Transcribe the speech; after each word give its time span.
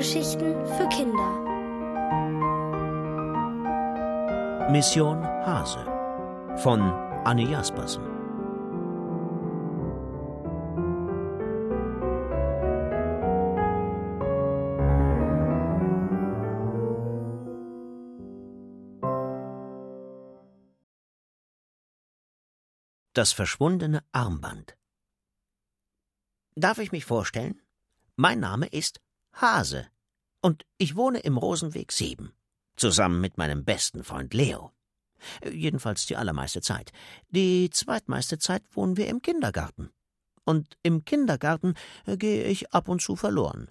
Hörgeschichten 0.00 0.66
für 0.66 0.88
Kinder. 0.88 1.30
Mission 4.70 5.22
Hase 5.22 5.84
von 6.62 6.80
Anne 7.26 7.42
Jaspersen. 7.42 8.02
Das 23.12 23.32
verschwundene 23.34 24.02
Armband. 24.12 24.78
Darf 26.54 26.78
ich 26.78 26.90
mich 26.90 27.04
vorstellen? 27.04 27.60
Mein 28.16 28.40
Name 28.40 28.66
ist 28.66 29.02
Hase 29.32 29.86
und 30.42 30.64
ich 30.78 30.96
wohne 30.96 31.20
im 31.20 31.36
Rosenweg 31.36 31.92
7, 31.92 32.32
zusammen 32.76 33.20
mit 33.20 33.38
meinem 33.38 33.64
besten 33.64 34.04
Freund 34.04 34.34
Leo. 34.34 34.72
Jedenfalls 35.44 36.06
die 36.06 36.16
allermeiste 36.16 36.62
Zeit. 36.62 36.92
Die 37.28 37.68
zweitmeiste 37.70 38.38
Zeit 38.38 38.62
wohnen 38.72 38.96
wir 38.96 39.06
im 39.08 39.20
Kindergarten. 39.20 39.90
Und 40.44 40.78
im 40.82 41.04
Kindergarten 41.04 41.74
äh, 42.06 42.16
gehe 42.16 42.44
ich 42.44 42.72
ab 42.72 42.88
und 42.88 43.02
zu 43.02 43.16
verloren. 43.16 43.70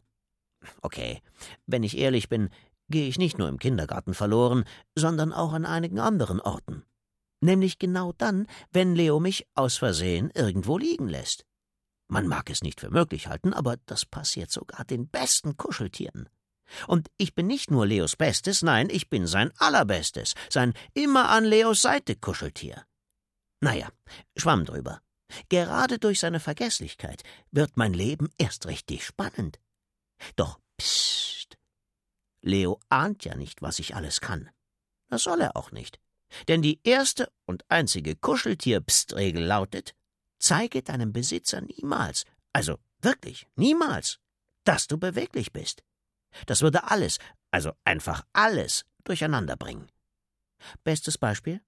Okay, 0.82 1.22
wenn 1.66 1.84
ich 1.84 1.98
ehrlich 1.98 2.30
bin, 2.30 2.49
gehe 2.90 3.07
ich 3.07 3.18
nicht 3.18 3.40
nur 3.40 3.49
im 3.49 3.57
Kindergarten 3.57 4.13
verloren, 4.13 4.66
sondern 4.96 5.34
auch 5.34 5.54
an 5.54 5.66
einigen 5.66 5.99
anderen 5.99 6.40
Orten 6.40 6.84
nämlich 7.41 7.80
genau 7.80 8.13
dann, 8.18 8.48
wenn 8.71 8.96
Leo 8.96 9.20
mich 9.20 9.48
aus 9.55 9.77
Versehen 9.77 10.32
irgendwo 10.34 10.77
liegen 10.77 11.07
lässt. 11.07 11.46
Man 12.10 12.27
mag 12.27 12.49
es 12.49 12.63
nicht 12.63 12.79
für 12.79 12.90
möglich 12.90 13.27
halten, 13.27 13.54
aber 13.54 13.77
das 13.85 14.05
passiert 14.05 14.52
sogar 14.52 14.84
den 14.84 15.07
besten 15.07 15.57
Kuscheltieren. 15.57 16.27
Und 16.88 17.10
ich 17.18 17.35
bin 17.35 17.48
nicht 17.48 17.71
nur 17.71 17.85
Leos 17.85 18.16
Bestes, 18.16 18.62
nein, 18.63 18.90
ich 18.91 19.10
bin 19.10 19.27
sein 19.27 19.51
allerbestes, 19.57 20.34
sein 20.49 20.74
immer 20.93 21.29
an 21.29 21.46
Leos 21.46 21.82
Seite 21.82 22.16
Kuscheltier. 22.16 22.85
Naja, 23.62 23.90
schwamm 24.35 24.66
drüber. 24.66 25.01
Gerade 25.49 25.99
durch 25.99 26.20
seine 26.20 26.40
Vergesslichkeit 26.40 27.24
wird 27.51 27.77
mein 27.77 27.93
Leben 27.93 28.29
erst 28.38 28.66
richtig 28.66 29.05
spannend. 29.05 29.60
Doch 30.35 30.60
psst. 30.77 31.57
Leo 32.41 32.79
ahnt 32.90 33.26
ja 33.26 33.35
nicht, 33.35 33.62
was 33.62 33.79
ich 33.79 33.96
alles 33.96 34.21
kann. 34.21 34.49
Das 35.10 35.23
soll 35.23 35.41
er 35.41 35.55
auch 35.55 35.71
nicht. 35.71 35.99
Denn 36.48 36.62
die 36.62 36.79
erste 36.84 37.32
und 37.46 37.66
einzige 37.70 38.16
Kuscheltier-Pst-Regel 38.16 39.44
lautet: 39.44 39.96
Zeige 40.40 40.82
deinem 40.82 41.13
Besitzer 41.13 41.62
niemals, 41.62 42.26
also 42.54 42.77
wirklich 43.01 43.48
niemals, 43.55 44.20
dass 44.63 44.87
du 44.87 44.98
beweglich 44.98 45.51
bist. 45.51 45.84
Das 46.45 46.62
würde 46.62 46.90
alles, 46.90 47.18
also 47.51 47.73
einfach 47.84 48.26
alles, 48.34 48.85
durcheinander 49.04 49.55
bringen. 49.55 49.87
Bestes 50.84 51.17
Beispiel: 51.17 51.62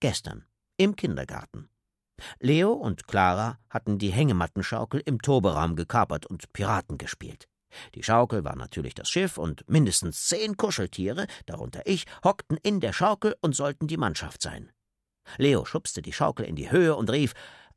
gestern 0.00 0.44
im 0.76 0.96
Kindergarten. 0.96 1.68
Leo 2.38 2.72
und 2.72 3.06
Clara 3.06 3.58
hatten 3.68 3.98
die 3.98 4.12
Hängemattenschaukel 4.12 5.02
im 5.04 5.20
Toberaum 5.20 5.76
gekapert 5.76 6.26
und 6.26 6.52
Piraten 6.52 6.98
gespielt. 6.98 7.48
Die 7.94 8.04
Schaukel 8.04 8.44
war 8.44 8.54
natürlich 8.54 8.94
das 8.94 9.10
Schiff, 9.10 9.36
und 9.36 9.68
mindestens 9.68 10.28
zehn 10.28 10.56
Kuscheltiere, 10.56 11.26
darunter 11.46 11.82
ich, 11.86 12.04
hockten 12.22 12.56
in 12.62 12.80
der 12.80 12.92
Schaukel 12.92 13.34
und 13.40 13.56
sollten 13.56 13.88
die 13.88 13.96
Mannschaft 13.96 14.42
sein. 14.42 14.70
Leo 15.38 15.64
schubste 15.64 16.02
die 16.02 16.12
Schaukel 16.12 16.46
in 16.46 16.54
die 16.54 16.70
Höhe 16.70 16.94
und 16.94 17.10
rief 17.10 17.32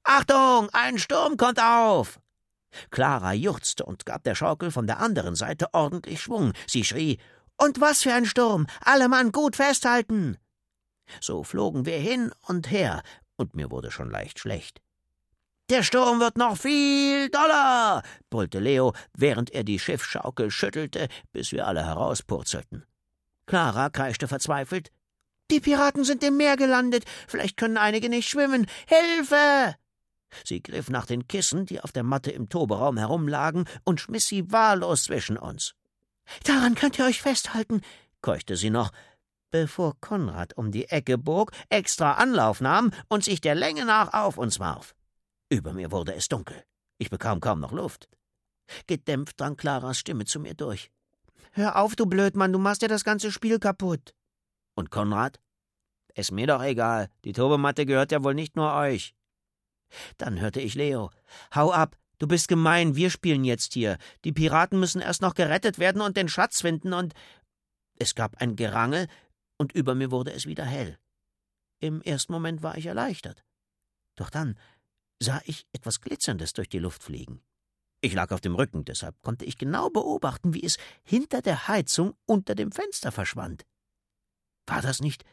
Achtung, 0.10 0.70
ein 0.72 0.98
Sturm 0.98 1.36
kommt 1.36 1.62
auf. 1.62 2.22
Clara 2.92 3.34
juchzte 3.34 3.84
und 3.84 4.06
gab 4.06 4.24
der 4.24 4.36
Schaukel 4.36 4.72
von 4.72 4.88
der 4.88 5.00
anderen 5.00 5.36
Seite 5.36 5.68
ordentlich 5.74 6.22
Schwung. 6.22 6.54
Sie 6.66 6.86
schrie 6.86 7.20
Und 7.58 7.82
was 7.82 8.04
für 8.04 8.14
ein 8.14 8.26
Sturm. 8.26 8.68
Alle 8.80 9.10
Mann 9.10 9.34
gut 9.34 9.58
festhalten. 9.58 10.38
So 11.20 11.44
flogen 11.44 11.86
wir 11.86 11.98
hin 11.98 12.32
und 12.48 12.72
her, 12.72 13.02
und 13.36 13.54
mir 13.54 13.70
wurde 13.70 13.92
schon 13.92 14.10
leicht 14.10 14.40
schlecht. 14.40 14.82
Der 15.70 15.84
Sturm 15.84 16.22
wird 16.22 16.38
noch 16.38 16.58
viel 16.58 17.30
doller, 17.30 18.02
brüllte 18.30 18.60
Leo, 18.60 18.94
während 19.14 19.50
er 19.50 19.66
die 19.66 19.80
Schiffschaukel 19.80 20.52
schüttelte, 20.52 21.10
bis 21.34 21.52
wir 21.52 21.68
alle 21.68 21.86
herauspurzelten. 21.86 22.86
Clara 23.46 23.90
kreischte 23.90 24.30
verzweifelt. 24.30 24.90
Die 25.52 25.60
Piraten 25.60 26.06
sind 26.06 26.24
im 26.24 26.38
Meer 26.38 26.56
gelandet. 26.56 27.04
Vielleicht 27.28 27.58
können 27.58 27.78
einige 27.78 28.08
nicht 28.08 28.30
schwimmen. 28.30 28.68
Hilfe! 28.88 29.76
Sie 30.44 30.62
griff 30.62 30.90
nach 30.90 31.06
den 31.06 31.28
Kissen, 31.28 31.66
die 31.66 31.82
auf 31.82 31.92
der 31.92 32.04
Matte 32.04 32.32
im 32.32 32.50
Toberaum 32.50 32.98
herumlagen, 32.98 33.66
und 33.84 34.02
schmiss 34.02 34.28
sie 34.28 34.52
wahllos 34.52 35.04
zwischen 35.04 35.38
uns. 35.38 35.74
Daran 36.44 36.76
könnt 36.76 37.00
ihr 37.00 37.06
euch 37.06 37.22
festhalten, 37.22 37.82
keuchte 38.22 38.58
sie 38.58 38.70
noch, 38.70 38.92
bevor 39.52 40.00
Konrad 40.02 40.58
um 40.58 40.72
die 40.72 40.90
Ecke 40.90 41.18
bog, 41.18 41.52
extra 41.70 42.14
Anlauf 42.14 42.62
nahm 42.62 42.92
und 43.08 43.24
sich 43.24 43.42
der 43.42 43.56
Länge 43.56 43.86
nach 43.86 44.14
auf 44.14 44.38
uns 44.38 44.60
warf. 44.60 44.96
Über 45.50 45.74
mir 45.74 45.92
wurde 45.92 46.14
es 46.14 46.28
dunkel. 46.28 46.64
Ich 46.98 47.10
bekam 47.10 47.40
kaum 47.40 47.60
noch 47.60 47.72
Luft. 47.72 48.10
Gedämpft 48.88 49.40
drang 49.40 49.56
Claras 49.56 49.98
Stimme 49.98 50.26
zu 50.26 50.40
mir 50.40 50.54
durch. 50.54 50.92
Hör 51.52 51.78
auf, 51.78 51.96
du 51.96 52.06
Blödmann, 52.06 52.52
du 52.52 52.60
machst 52.60 52.82
ja 52.82 52.88
das 52.88 53.06
ganze 53.06 53.32
Spiel 53.32 53.60
kaputt. 53.60 54.14
Und 54.76 54.92
Konrad? 54.92 55.40
Ist 56.14 56.32
mir 56.32 56.48
doch 56.48 56.62
egal. 56.62 57.10
Die 57.24 57.34
Tobematte 57.34 57.86
gehört 57.86 58.12
ja 58.12 58.24
wohl 58.24 58.34
nicht 58.34 58.56
nur 58.56 58.74
euch. 58.74 59.16
Dann 60.18 60.40
hörte 60.40 60.60
ich 60.62 60.76
Leo. 60.76 61.12
Hau 61.54 61.72
ab, 61.72 61.98
du 62.20 62.28
bist 62.28 62.48
gemein, 62.48 62.96
wir 62.96 63.10
spielen 63.10 63.44
jetzt 63.44 63.74
hier. 63.74 63.98
Die 64.24 64.34
Piraten 64.34 64.80
müssen 64.80 65.02
erst 65.02 65.22
noch 65.22 65.34
gerettet 65.34 65.80
werden 65.80 66.02
und 66.02 66.18
den 66.18 66.30
Schatz 66.30 66.62
finden 66.62 66.94
und. 66.94 67.14
Es 68.00 68.14
gab 68.14 68.42
ein 68.42 68.56
Gerangel, 68.56 69.08
und 69.58 69.74
über 69.74 69.96
mir 69.96 70.12
wurde 70.12 70.32
es 70.32 70.46
wieder 70.46 70.66
hell. 70.66 70.98
Im 71.80 72.02
ersten 72.02 72.32
Moment 72.32 72.64
war 72.64 72.78
ich 72.78 72.86
erleichtert. 72.86 73.44
Doch 74.16 74.30
dann 74.30 74.58
sah 75.20 75.42
ich 75.46 75.68
etwas 75.74 76.02
Glitzerndes 76.02 76.54
durch 76.54 76.70
die 76.70 76.80
Luft 76.80 77.04
fliegen. 77.04 77.42
Ich 78.02 78.14
lag 78.14 78.32
auf 78.32 78.42
dem 78.42 78.56
Rücken, 78.56 78.86
deshalb 78.86 79.20
konnte 79.24 79.46
ich 79.46 79.58
genau 79.58 79.90
beobachten, 79.90 80.54
wie 80.54 80.64
es 80.64 80.78
hinter 81.04 81.42
der 81.42 81.68
Heizung 81.68 82.16
unter 82.26 82.54
dem 82.54 82.72
Fenster 82.72 83.12
verschwand. 83.12 83.66
War 84.68 84.82
das 84.82 85.02
nicht 85.02 85.26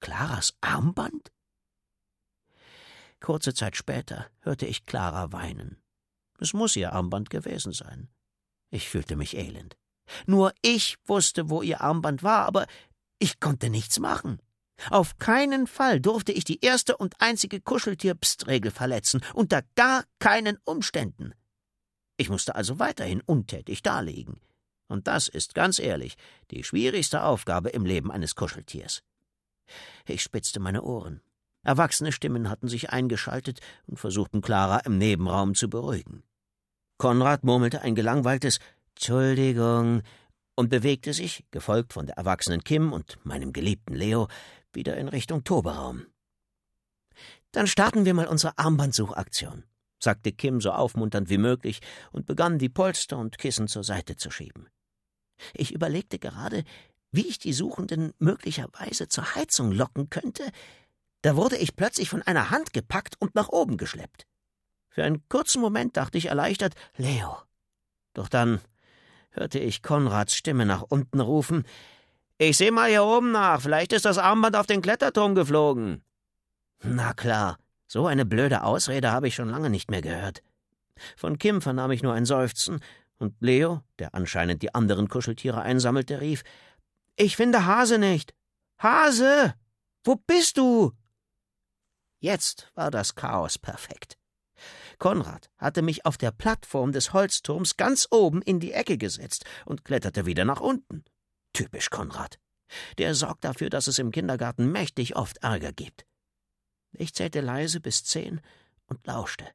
Claras 0.00 0.54
Armband? 0.60 1.32
Kurze 3.20 3.54
Zeit 3.54 3.76
später 3.76 4.26
hörte 4.40 4.66
ich 4.66 4.86
Clara 4.86 5.32
weinen. 5.32 5.82
Es 6.38 6.52
muss 6.52 6.76
ihr 6.76 6.92
Armband 6.92 7.30
gewesen 7.30 7.72
sein. 7.72 8.08
Ich 8.70 8.88
fühlte 8.88 9.16
mich 9.16 9.36
elend. 9.36 9.76
Nur 10.26 10.52
ich 10.62 10.96
wusste, 11.06 11.50
wo 11.50 11.62
ihr 11.62 11.80
Armband 11.80 12.22
war, 12.22 12.46
aber 12.46 12.66
ich 13.18 13.40
konnte 13.40 13.70
nichts 13.70 13.98
machen. 13.98 14.40
Auf 14.90 15.18
keinen 15.18 15.66
Fall 15.66 16.00
durfte 16.00 16.32
ich 16.32 16.44
die 16.44 16.60
erste 16.60 16.96
und 16.96 17.20
einzige 17.20 17.60
Kuscheltier-Pst-Regel 17.60 18.70
verletzen, 18.70 19.20
unter 19.34 19.62
gar 19.74 20.04
keinen 20.20 20.58
Umständen. 20.64 21.34
Ich 22.16 22.30
musste 22.30 22.54
also 22.54 22.78
weiterhin 22.78 23.20
untätig 23.20 23.82
daliegen. 23.82 24.40
Und 24.86 25.06
das 25.06 25.28
ist 25.28 25.54
ganz 25.54 25.78
ehrlich 25.78 26.16
die 26.50 26.64
schwierigste 26.64 27.22
Aufgabe 27.24 27.70
im 27.70 27.84
Leben 27.84 28.10
eines 28.10 28.34
Kuscheltiers. 28.34 29.02
Ich 30.06 30.22
spitzte 30.22 30.60
meine 30.60 30.82
Ohren. 30.82 31.20
Erwachsene 31.62 32.12
Stimmen 32.12 32.48
hatten 32.48 32.68
sich 32.68 32.90
eingeschaltet 32.90 33.60
und 33.86 33.98
versuchten 33.98 34.40
Clara 34.40 34.78
im 34.80 34.98
Nebenraum 34.98 35.54
zu 35.54 35.68
beruhigen. 35.68 36.22
Konrad 36.98 37.44
murmelte 37.44 37.82
ein 37.82 37.94
gelangweiltes 37.94 38.58
Entschuldigung 38.94 40.02
und 40.56 40.70
bewegte 40.70 41.12
sich, 41.12 41.44
gefolgt 41.50 41.92
von 41.92 42.06
der 42.06 42.16
erwachsenen 42.16 42.64
Kim 42.64 42.92
und 42.92 43.24
meinem 43.24 43.52
geliebten 43.52 43.94
Leo, 43.94 44.28
wieder 44.72 44.96
in 44.96 45.08
Richtung 45.08 45.44
Toberaum. 45.44 46.06
Dann 47.52 47.66
starten 47.66 48.04
wir 48.04 48.14
mal 48.14 48.26
unsere 48.26 48.58
Armbandsuchaktion, 48.58 49.64
sagte 50.00 50.32
Kim 50.32 50.60
so 50.60 50.72
aufmunternd 50.72 51.30
wie 51.30 51.38
möglich 51.38 51.80
und 52.12 52.26
begann, 52.26 52.58
die 52.58 52.68
Polster 52.68 53.18
und 53.18 53.38
Kissen 53.38 53.68
zur 53.68 53.84
Seite 53.84 54.16
zu 54.16 54.30
schieben. 54.30 54.68
Ich 55.54 55.72
überlegte 55.72 56.18
gerade, 56.18 56.64
wie 57.12 57.26
ich 57.26 57.38
die 57.38 57.52
Suchenden 57.52 58.12
möglicherweise 58.18 59.08
zur 59.08 59.34
Heizung 59.34 59.72
locken 59.72 60.10
könnte, 60.10 60.42
da 61.22 61.36
wurde 61.36 61.56
ich 61.56 61.76
plötzlich 61.76 62.08
von 62.08 62.22
einer 62.22 62.50
Hand 62.50 62.72
gepackt 62.72 63.16
und 63.18 63.34
nach 63.34 63.48
oben 63.48 63.76
geschleppt. 63.76 64.26
Für 64.88 65.04
einen 65.04 65.28
kurzen 65.28 65.60
Moment 65.60 65.96
dachte 65.96 66.18
ich 66.18 66.26
erleichtert 66.26 66.74
Leo. 66.96 67.36
Doch 68.14 68.28
dann 68.28 68.60
hörte 69.30 69.58
ich 69.58 69.82
Konrads 69.82 70.34
Stimme 70.34 70.66
nach 70.66 70.82
unten 70.82 71.20
rufen 71.20 71.64
ich 72.40 72.56
seh 72.56 72.70
mal 72.70 72.88
hier 72.88 73.02
oben 73.02 73.32
nach, 73.32 73.60
vielleicht 73.60 73.92
ist 73.92 74.04
das 74.04 74.16
Armband 74.16 74.54
auf 74.54 74.66
den 74.66 74.80
Kletterturm 74.80 75.34
geflogen. 75.34 76.04
Na 76.84 77.12
klar, 77.12 77.58
so 77.88 78.06
eine 78.06 78.24
blöde 78.24 78.62
Ausrede 78.62 79.10
habe 79.10 79.26
ich 79.26 79.34
schon 79.34 79.48
lange 79.48 79.70
nicht 79.70 79.90
mehr 79.90 80.02
gehört. 80.02 80.44
Von 81.16 81.38
Kim 81.38 81.60
vernahm 81.60 81.90
ich 81.90 82.04
nur 82.04 82.14
ein 82.14 82.26
Seufzen, 82.26 82.80
und 83.18 83.34
Leo, 83.40 83.82
der 83.98 84.14
anscheinend 84.14 84.62
die 84.62 84.72
anderen 84.72 85.08
Kuscheltiere 85.08 85.62
einsammelte, 85.62 86.20
rief 86.20 86.44
Ich 87.16 87.36
finde 87.36 87.66
Hase 87.66 87.98
nicht. 87.98 88.32
Hase. 88.78 89.54
Wo 90.04 90.14
bist 90.14 90.58
du? 90.58 90.92
Jetzt 92.20 92.70
war 92.74 92.90
das 92.90 93.14
Chaos 93.14 93.58
perfekt. 93.58 94.18
Konrad 94.98 95.50
hatte 95.56 95.82
mich 95.82 96.04
auf 96.04 96.16
der 96.16 96.32
Plattform 96.32 96.92
des 96.92 97.12
Holzturms 97.12 97.76
ganz 97.76 98.08
oben 98.10 98.42
in 98.42 98.58
die 98.58 98.72
Ecke 98.72 98.98
gesetzt 98.98 99.44
und 99.64 99.84
kletterte 99.84 100.26
wieder 100.26 100.44
nach 100.44 100.60
unten. 100.60 101.04
Typisch 101.52 101.90
Konrad. 101.90 102.38
Der 102.98 103.14
sorgt 103.14 103.44
dafür, 103.44 103.70
dass 103.70 103.86
es 103.86 103.98
im 103.98 104.10
Kindergarten 104.10 104.70
mächtig 104.70 105.16
oft 105.16 105.38
Ärger 105.38 105.72
gibt. 105.72 106.04
Ich 106.92 107.14
zählte 107.14 107.40
leise 107.40 107.80
bis 107.80 108.04
zehn 108.04 108.40
und 108.86 109.06
lauschte. 109.06 109.46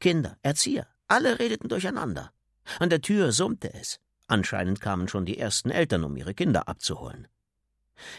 Kinder, 0.00 0.36
Erzieher, 0.42 0.86
alle 1.08 1.38
redeten 1.38 1.68
durcheinander. 1.68 2.32
An 2.78 2.90
der 2.90 3.00
Tür 3.00 3.32
summte 3.32 3.72
es. 3.72 4.00
Anscheinend 4.26 4.80
kamen 4.80 5.08
schon 5.08 5.24
die 5.24 5.38
ersten 5.38 5.70
Eltern, 5.70 6.04
um 6.04 6.16
ihre 6.16 6.34
Kinder 6.34 6.68
abzuholen. 6.68 7.28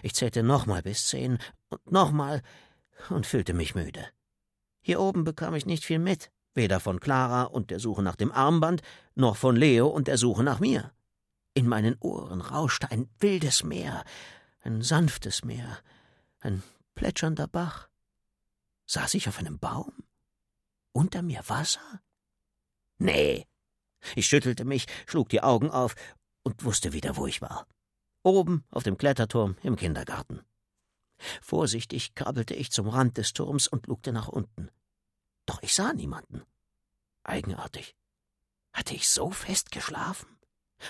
Ich 0.02 0.16
zählte 0.16 0.42
nochmal 0.42 0.82
bis 0.82 1.08
zehn 1.08 1.38
und 1.70 1.92
nochmal 1.92 2.42
und 3.10 3.26
fühlte 3.26 3.54
mich 3.54 3.76
müde. 3.76 4.06
Hier 4.82 5.00
oben 5.00 5.24
bekam 5.24 5.54
ich 5.56 5.66
nicht 5.66 5.86
viel 5.86 6.00
mit, 6.00 6.32
weder 6.54 6.80
von 6.80 7.00
Clara 7.00 7.44
und 7.44 7.72
der 7.72 7.80
Suche 7.80 8.02
nach 8.02 8.16
dem 8.16 8.32
Armband, 8.32 8.82
noch 9.16 9.38
von 9.38 9.56
Leo 9.56 9.88
und 9.88 10.08
der 10.08 10.18
Suche 10.18 10.44
nach 10.44 10.60
mir. 10.60 10.92
In 11.54 11.68
meinen 11.68 11.98
Ohren 12.00 12.42
rauschte 12.42 12.92
ein 12.92 13.10
wildes 13.20 13.64
Meer, 13.64 14.04
ein 14.62 14.82
sanftes 14.82 15.44
Meer, 15.44 15.80
ein 16.40 16.64
plätschernder 16.96 17.48
Bach. 17.48 17.90
Saß 18.86 19.14
ich 19.16 19.28
auf 19.28 19.40
einem 19.40 19.60
Baum? 19.60 19.92
Unter 20.92 21.22
mir 21.22 21.42
Wasser? 21.48 22.02
Nee. 22.98 23.46
Ich 24.16 24.28
schüttelte 24.28 24.66
mich, 24.66 24.88
schlug 25.06 25.30
die 25.30 25.42
Augen 25.42 25.70
auf 25.70 25.96
und 26.44 26.64
wusste 26.64 26.94
wieder, 26.94 27.18
wo 27.18 27.28
ich 27.28 27.42
war. 27.42 27.68
Oben 28.24 28.64
auf 28.72 28.84
dem 28.84 28.98
Kletterturm 28.98 29.58
im 29.64 29.76
Kindergarten. 29.76 30.42
Vorsichtig 31.42 32.16
krabbelte 32.16 32.54
ich 32.54 32.72
zum 32.72 32.88
Rand 32.88 33.18
des 33.18 33.34
Turms 33.34 33.68
und 33.68 33.88
lugte 33.88 34.12
nach 34.12 34.28
unten. 34.28 34.70
Doch 35.46 35.62
ich 35.64 35.74
sah 35.74 35.94
niemanden. 35.94 36.44
Eigenartig. 37.24 37.96
Hatte 38.74 38.94
ich 38.94 39.10
so 39.10 39.32
fest 39.32 39.72
geschlafen? 39.72 40.38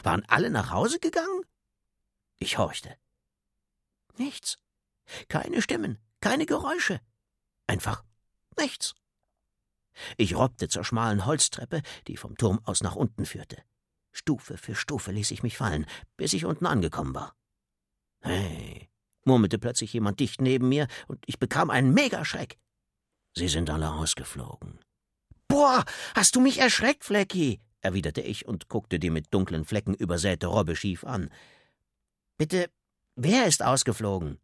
Waren 0.04 0.26
alle 0.26 0.50
nach 0.50 0.72
Hause 0.72 1.00
gegangen? 1.00 1.44
Ich 2.40 2.58
horchte. 2.58 2.98
Nichts. 4.18 4.58
Keine 5.30 5.62
Stimmen, 5.62 6.00
keine 6.20 6.46
Geräusche. 6.46 7.00
Einfach 7.66 8.04
nichts. 8.58 8.96
Ich 10.18 10.36
robbte 10.36 10.68
zur 10.68 10.84
schmalen 10.84 11.26
Holztreppe, 11.26 11.82
die 12.08 12.18
vom 12.18 12.38
Turm 12.38 12.60
aus 12.66 12.82
nach 12.82 12.96
unten 12.96 13.26
führte. 13.26 13.64
Stufe 14.12 14.58
für 14.58 14.76
Stufe 14.76 15.12
ließ 15.12 15.32
ich 15.32 15.44
mich 15.44 15.58
fallen, 15.58 15.86
bis 16.18 16.34
ich 16.34 16.46
unten 16.46 16.66
angekommen 16.66 17.16
war. 17.16 17.36
Hey, 18.22 18.90
murmelte 19.28 19.60
plötzlich 19.60 19.94
jemand 19.94 20.20
dicht 20.20 20.42
neben 20.42 20.70
mir, 20.70 20.88
und 21.08 21.24
ich 21.28 21.38
bekam 21.38 21.70
einen 21.70 21.94
Megaschreck. 21.94 22.58
Sie 23.36 23.48
sind 23.48 23.70
alle 23.70 23.92
ausgeflogen. 23.92 24.80
Boah, 25.48 25.86
hast 26.16 26.36
du 26.36 26.42
mich 26.42 26.60
erschreckt, 26.60 27.04
Flecki, 27.04 27.62
erwiderte 27.82 28.22
ich 28.22 28.48
und 28.48 28.68
guckte 28.68 28.98
die 29.00 29.12
mit 29.12 29.34
dunklen 29.34 29.66
Flecken 29.66 29.94
übersäte 29.94 30.48
Robbe 30.48 30.76
schief 30.76 31.04
an. 31.04 31.30
Bitte, 32.38 32.70
wer 33.16 33.46
ist 33.46 33.62
ausgeflogen? 33.64 34.40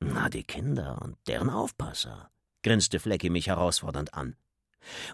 Na, 0.00 0.28
die 0.28 0.44
Kinder 0.44 1.00
und 1.02 1.16
deren 1.26 1.50
Aufpasser, 1.50 2.30
grinste 2.62 3.00
Flecki 3.00 3.30
mich 3.30 3.46
herausfordernd 3.46 4.14
an. 4.14 4.36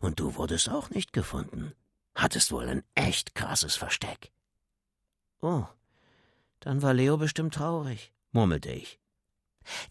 Und 0.00 0.19
du 0.19 0.35
wurdest 0.35 0.69
auch 0.69 0.91
nicht 0.91 1.12
gefunden. 1.12 1.73
Hattest 2.15 2.50
wohl 2.50 2.69
ein 2.69 2.83
echt 2.94 3.35
krasses 3.35 3.76
Versteck. 3.76 4.33
Oh, 5.41 5.65
dann 6.59 6.83
war 6.83 6.93
Leo 6.93 7.17
bestimmt 7.17 7.55
traurig, 7.55 8.12
murmelte 8.32 8.71
ich. 8.71 8.99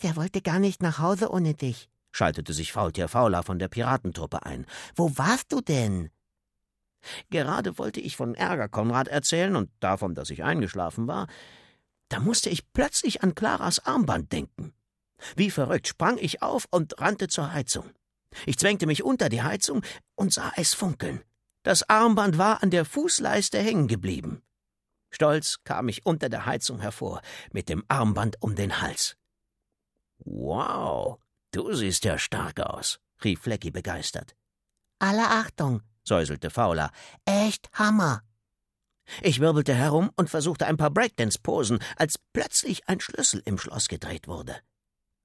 Der 0.04 0.16
wollte 0.16 0.42
gar 0.42 0.60
nicht 0.60 0.82
nach 0.82 1.00
Hause 1.00 1.32
ohne 1.32 1.54
dich, 1.54 1.90
schaltete 2.12 2.54
sich 2.54 2.72
Faultier 2.72 3.08
Fauler 3.08 3.44
von 3.44 3.60
der 3.60 3.68
Piratentruppe 3.68 4.44
ein. 4.44 4.66
Wo 4.96 5.18
warst 5.18 5.52
du 5.52 5.62
denn? 5.62 6.10
Gerade 7.30 7.78
wollte 7.78 8.00
ich 8.00 8.18
von 8.18 8.36
Ärger 8.36 8.68
Konrad 8.68 9.08
erzählen 9.08 9.56
und 9.56 9.70
davon, 9.80 10.16
dass 10.16 10.30
ich 10.30 10.44
eingeschlafen 10.44 11.08
war, 11.08 11.28
da 12.10 12.20
musste 12.20 12.50
ich 12.50 12.74
plötzlich 12.74 13.24
an 13.24 13.36
Klaras 13.36 13.86
Armband 13.86 14.32
denken. 14.32 14.74
Wie 15.36 15.52
verrückt 15.52 15.88
sprang 15.88 16.18
ich 16.18 16.42
auf 16.42 16.66
und 16.72 17.00
rannte 17.00 17.28
zur 17.28 17.54
Heizung. 17.54 17.90
Ich 18.46 18.58
zwängte 18.58 18.86
mich 18.86 19.04
unter 19.04 19.30
die 19.30 19.42
Heizung 19.42 19.84
und 20.16 20.34
sah 20.34 20.52
es 20.56 20.74
funkeln. 20.74 21.22
Das 21.64 21.90
Armband 21.90 22.38
war 22.38 22.64
an 22.64 22.72
der 22.72 22.86
Fußleiste 22.86 23.60
hängen 23.60 23.88
geblieben. 23.88 24.42
Stolz 25.10 25.58
kam 25.64 25.90
ich 25.90 26.06
unter 26.06 26.30
der 26.30 26.46
Heizung 26.46 26.80
hervor, 26.80 27.22
mit 27.52 27.70
dem 27.70 27.84
Armband 27.88 28.42
um 28.42 28.56
den 28.56 28.82
Hals. 28.82 29.16
Wow, 30.20 31.20
du 31.52 31.74
siehst 31.74 32.04
ja 32.06 32.18
stark 32.18 32.60
aus, 32.60 33.00
rief 33.24 33.42
Flecki 33.42 33.72
begeistert. 33.72 34.36
Alle 35.00 35.30
Achtung, 35.30 35.82
säuselte 36.04 36.50
Fauler. 36.50 36.92
Echt 37.26 37.70
Hammer. 37.74 38.22
Ich 39.22 39.40
wirbelte 39.40 39.74
herum 39.74 40.12
und 40.16 40.30
versuchte 40.30 40.68
ein 40.68 40.78
paar 40.78 40.92
Breakdance-Posen, 40.92 41.80
als 41.96 42.20
plötzlich 42.34 42.88
ein 42.88 43.00
Schlüssel 43.00 43.42
im 43.46 43.58
Schloss 43.58 43.88
gedreht 43.88 44.28
wurde. 44.28 44.56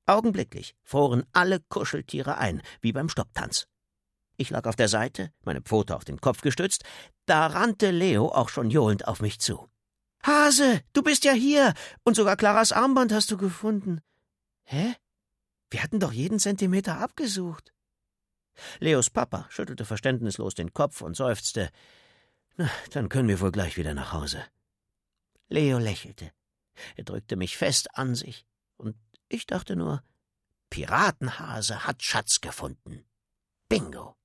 Augenblicklich 0.06 0.74
froren 0.82 1.24
alle 1.32 1.60
Kuscheltiere 1.60 2.38
ein, 2.38 2.62
wie 2.80 2.92
beim 2.92 3.08
Stopptanz. 3.08 3.66
Ich 4.36 4.50
lag 4.50 4.66
auf 4.66 4.76
der 4.76 4.88
Seite, 4.88 5.32
meine 5.42 5.60
Pfote 5.62 5.94
auf 5.94 6.04
den 6.04 6.20
Kopf 6.20 6.40
gestützt, 6.40 6.84
da 7.26 7.46
rannte 7.46 7.90
Leo 7.90 8.28
auch 8.28 8.48
schon 8.48 8.70
johlend 8.70 9.06
auf 9.06 9.20
mich 9.20 9.40
zu. 9.40 9.68
Hase, 10.24 10.80
du 10.94 11.02
bist 11.02 11.24
ja 11.24 11.32
hier, 11.32 11.74
und 12.02 12.16
sogar 12.16 12.36
Claras 12.36 12.72
Armband 12.72 13.12
hast 13.12 13.30
du 13.30 13.36
gefunden. 13.36 14.00
Hä? 14.64 14.94
Wir 15.70 15.82
hatten 15.82 16.00
doch 16.00 16.12
jeden 16.12 16.38
Zentimeter 16.38 16.98
abgesucht. 16.98 17.74
Leos 18.80 19.10
Papa 19.10 19.46
schüttelte 19.50 19.84
verständnislos 19.84 20.54
den 20.54 20.72
Kopf 20.72 21.02
und 21.02 21.14
seufzte. 21.14 21.70
Na, 22.56 22.70
dann 22.92 23.10
können 23.10 23.28
wir 23.28 23.40
wohl 23.40 23.52
gleich 23.52 23.76
wieder 23.76 23.92
nach 23.92 24.12
Hause. 24.12 24.42
Leo 25.48 25.78
lächelte. 25.78 26.32
Er 26.96 27.04
drückte 27.04 27.36
mich 27.36 27.58
fest 27.58 27.94
an 27.98 28.14
sich, 28.14 28.46
und 28.76 28.96
ich 29.28 29.46
dachte 29.46 29.76
nur, 29.76 30.02
Piratenhase 30.70 31.86
hat 31.86 32.02
Schatz 32.02 32.40
gefunden. 32.40 33.04
Bingo. 33.68 34.16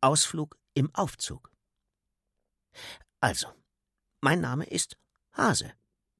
Ausflug 0.00 0.56
im 0.74 0.94
Aufzug. 0.94 1.50
Also, 3.20 3.48
mein 4.20 4.40
Name 4.40 4.64
ist 4.64 4.96
Hase 5.32 5.72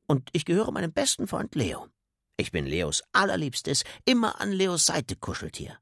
und 0.06 0.28
ich 0.32 0.44
gehöre 0.44 0.72
meinem 0.72 0.92
besten 0.92 1.26
Freund 1.26 1.54
Leo. 1.54 1.88
Ich 2.36 2.52
bin 2.52 2.66
Leos 2.66 3.02
allerliebstes, 3.12 3.84
immer 4.04 4.40
an 4.40 4.52
Leos 4.52 4.86
Seite 4.86 5.16
Kuscheltier. 5.16 5.78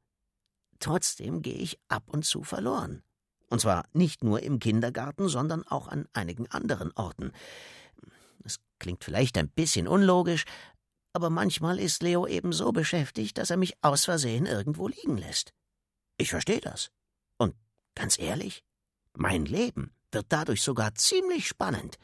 Trotzdem 0.81 1.43
gehe 1.43 1.55
ich 1.55 1.79
ab 1.89 2.05
und 2.07 2.25
zu 2.25 2.43
verloren. 2.43 3.03
Und 3.49 3.61
zwar 3.61 3.89
nicht 3.93 4.23
nur 4.23 4.43
im 4.43 4.59
Kindergarten, 4.59 5.29
sondern 5.29 5.67
auch 5.67 5.89
an 5.89 6.07
einigen 6.13 6.47
anderen 6.49 6.93
Orten. 6.93 7.33
Es 8.45 8.61
klingt 8.79 9.05
vielleicht 9.05 9.39
ein 9.39 9.49
bisschen 9.49 9.89
unlogisch, 9.89 10.45
aber 11.13 11.31
manchmal 11.31 11.79
ist 11.79 12.03
Leo 12.03 12.27
eben 12.27 12.53
so 12.53 12.73
beschäftigt, 12.73 13.39
dass 13.39 13.51
er 13.51 13.57
mich 13.57 13.75
aus 13.83 14.05
Versehen 14.05 14.47
irgendwo 14.47 14.89
liegen 14.89 15.17
lässt. 15.17 15.53
Ich 16.19 16.31
verstehe 16.31 16.61
das. 16.61 16.91
Ganz 17.99 18.17
ehrlich, 18.17 18.63
mein 19.15 19.45
Leben 19.45 19.93
wird 20.13 20.27
dadurch 20.29 20.63
sogar 20.63 20.95
ziemlich 20.95 21.49
spannend. 21.49 21.99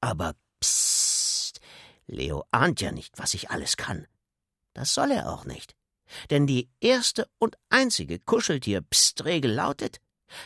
Aber 0.00 0.34
psst, 0.58 1.60
Leo 2.08 2.44
ahnt 2.50 2.80
ja 2.80 2.90
nicht, 2.90 3.16
was 3.16 3.34
ich 3.34 3.48
alles 3.48 3.76
kann. 3.76 4.08
Das 4.74 4.92
soll 4.92 5.12
er 5.12 5.30
auch 5.30 5.44
nicht. 5.44 5.76
Denn 6.30 6.48
die 6.48 6.68
erste 6.80 7.30
und 7.38 7.56
einzige 7.68 8.18
Kuscheltier-Psst-Regel 8.18 9.52
lautet: 9.52 10.00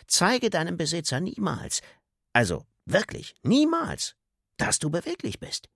Zeige 0.07 0.51
deinem 0.51 0.77
Besitzer 0.77 1.19
niemals, 1.19 1.81
also 2.35 2.67
wirklich 2.85 3.35
niemals, 3.43 4.17
dass 4.59 4.79
du 4.81 4.91
beweglich 4.91 5.41
bist. 5.41 5.71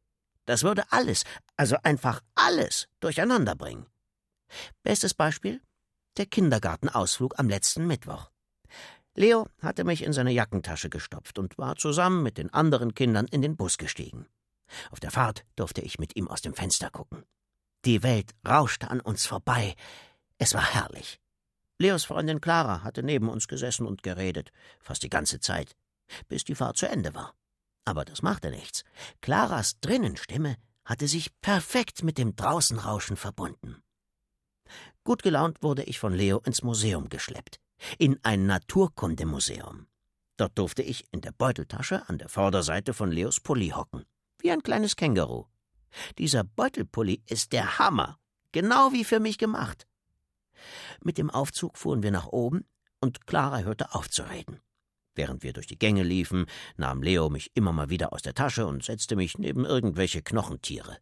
Das 0.45 0.65
würde 0.65 0.85
alles, 0.93 1.25
also 1.57 1.77
einfach 1.83 2.21
alles, 2.35 2.89
durcheinander 3.01 3.55
bringen. 3.55 3.87
Bestes 4.83 5.15
Beispiel: 5.15 5.63
der 6.19 6.27
Kindergartenausflug 6.27 7.39
am 7.39 7.49
letzten 7.49 7.87
Mittwoch. 7.87 8.31
Leo 9.19 9.49
hatte 9.61 9.83
mich 9.83 10.05
in 10.05 10.13
seine 10.13 10.31
Jackentasche 10.31 10.91
gestopft 10.91 11.41
und 11.41 11.59
war 11.59 11.75
zusammen 11.75 12.23
mit 12.23 12.39
den 12.39 12.55
anderen 12.55 12.95
Kindern 12.95 13.27
in 13.27 13.43
den 13.43 13.57
Bus 13.57 13.77
gestiegen. 13.77 14.27
Auf 14.93 15.01
der 15.01 15.11
Fahrt 15.11 15.45
durfte 15.57 15.81
ich 15.81 15.99
mit 15.99 16.15
ihm 16.15 16.29
aus 16.29 16.41
dem 16.41 16.55
Fenster 16.55 16.89
gucken. 16.89 17.25
Die 17.85 18.05
Welt 18.05 18.37
rauschte 18.47 18.89
an 18.89 19.01
uns 19.01 19.27
vorbei. 19.27 19.75
Es 20.39 20.55
war 20.55 20.73
herrlich. 20.73 21.19
Leos 21.81 22.05
Freundin 22.05 22.41
Clara 22.41 22.85
hatte 22.85 23.03
neben 23.03 23.29
uns 23.29 23.49
gesessen 23.49 23.89
und 23.89 24.05
geredet, 24.05 24.53
fast 24.79 25.03
die 25.03 25.11
ganze 25.11 25.41
Zeit, 25.41 25.75
bis 26.29 26.45
die 26.45 26.55
Fahrt 26.55 26.77
zu 26.77 26.89
Ende 26.89 27.13
war. 27.13 27.35
Aber 27.85 28.05
das 28.05 28.23
machte 28.23 28.51
nichts. 28.51 28.85
Claras 29.21 29.81
Drinnenstimme 29.81 30.55
hatte 30.85 31.09
sich 31.09 31.37
perfekt 31.41 32.05
mit 32.05 32.19
dem 32.19 32.37
Draußenrauschen 32.37 33.17
verbunden. 33.17 33.83
Gut 35.03 35.25
gelaunt 35.25 35.61
wurde 35.65 35.83
ich 35.83 35.99
von 35.99 36.15
Leo 36.15 36.39
ins 36.45 36.63
Museum 36.63 37.09
geschleppt. 37.09 37.59
In 37.99 38.19
ein 38.23 38.47
Naturkundemuseum. 38.47 39.87
Dort 40.37 40.57
durfte 40.59 40.83
ich 40.83 41.05
in 41.13 41.21
der 41.21 41.33
Beuteltasche 41.33 42.09
an 42.09 42.19
der 42.19 42.29
Vorderseite 42.29 42.95
von 42.95 43.11
Leos 43.11 43.41
Pulli 43.41 43.71
hocken. 43.71 44.05
Wie 44.39 44.51
ein 44.51 44.63
kleines 44.63 44.97
Känguru. 44.97 45.47
Dieser 46.19 46.45
Beutelpulli 46.45 47.23
ist 47.27 47.53
der 47.53 47.79
Hammer. 47.79 48.19
Genau 48.53 48.93
wie 48.93 49.05
für 49.05 49.21
mich 49.21 49.39
gemacht. 49.39 49.87
Mit 51.03 51.19
dem 51.19 51.31
Aufzug 51.31 51.77
fuhren 51.77 52.03
wir 52.03 52.11
nach 52.11 52.27
oben 52.27 52.65
und 53.01 53.27
Clara 53.27 53.61
hörte 53.61 53.95
auf 53.95 54.09
zu 54.11 54.23
reden. 54.23 54.61
Während 55.15 55.43
wir 55.43 55.53
durch 55.53 55.67
die 55.67 55.79
Gänge 55.79 56.05
liefen, 56.05 56.47
nahm 56.77 57.03
Leo 57.03 57.29
mich 57.29 57.51
immer 57.55 57.73
mal 57.73 57.91
wieder 57.91 58.13
aus 58.13 58.23
der 58.23 58.35
Tasche 58.35 58.67
und 58.67 58.85
setzte 58.85 59.17
mich 59.17 59.39
neben 59.39 59.65
irgendwelche 59.65 60.23
Knochentiere. 60.23 60.99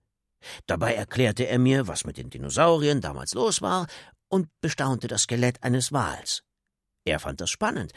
Dabei 0.67 0.95
erklärte 0.95 1.47
er 1.47 1.59
mir, 1.59 1.87
was 1.87 2.05
mit 2.05 2.17
den 2.17 2.31
Dinosauriern 2.31 3.01
damals 3.01 3.35
los 3.35 3.61
war 3.61 3.87
und 4.29 4.49
bestaunte 4.61 5.09
das 5.09 5.23
Skelett 5.23 5.63
eines 5.63 5.93
Wals. 5.93 6.43
Er 7.07 7.21
fand 7.21 7.41
das 7.41 7.51
spannend, 7.51 7.93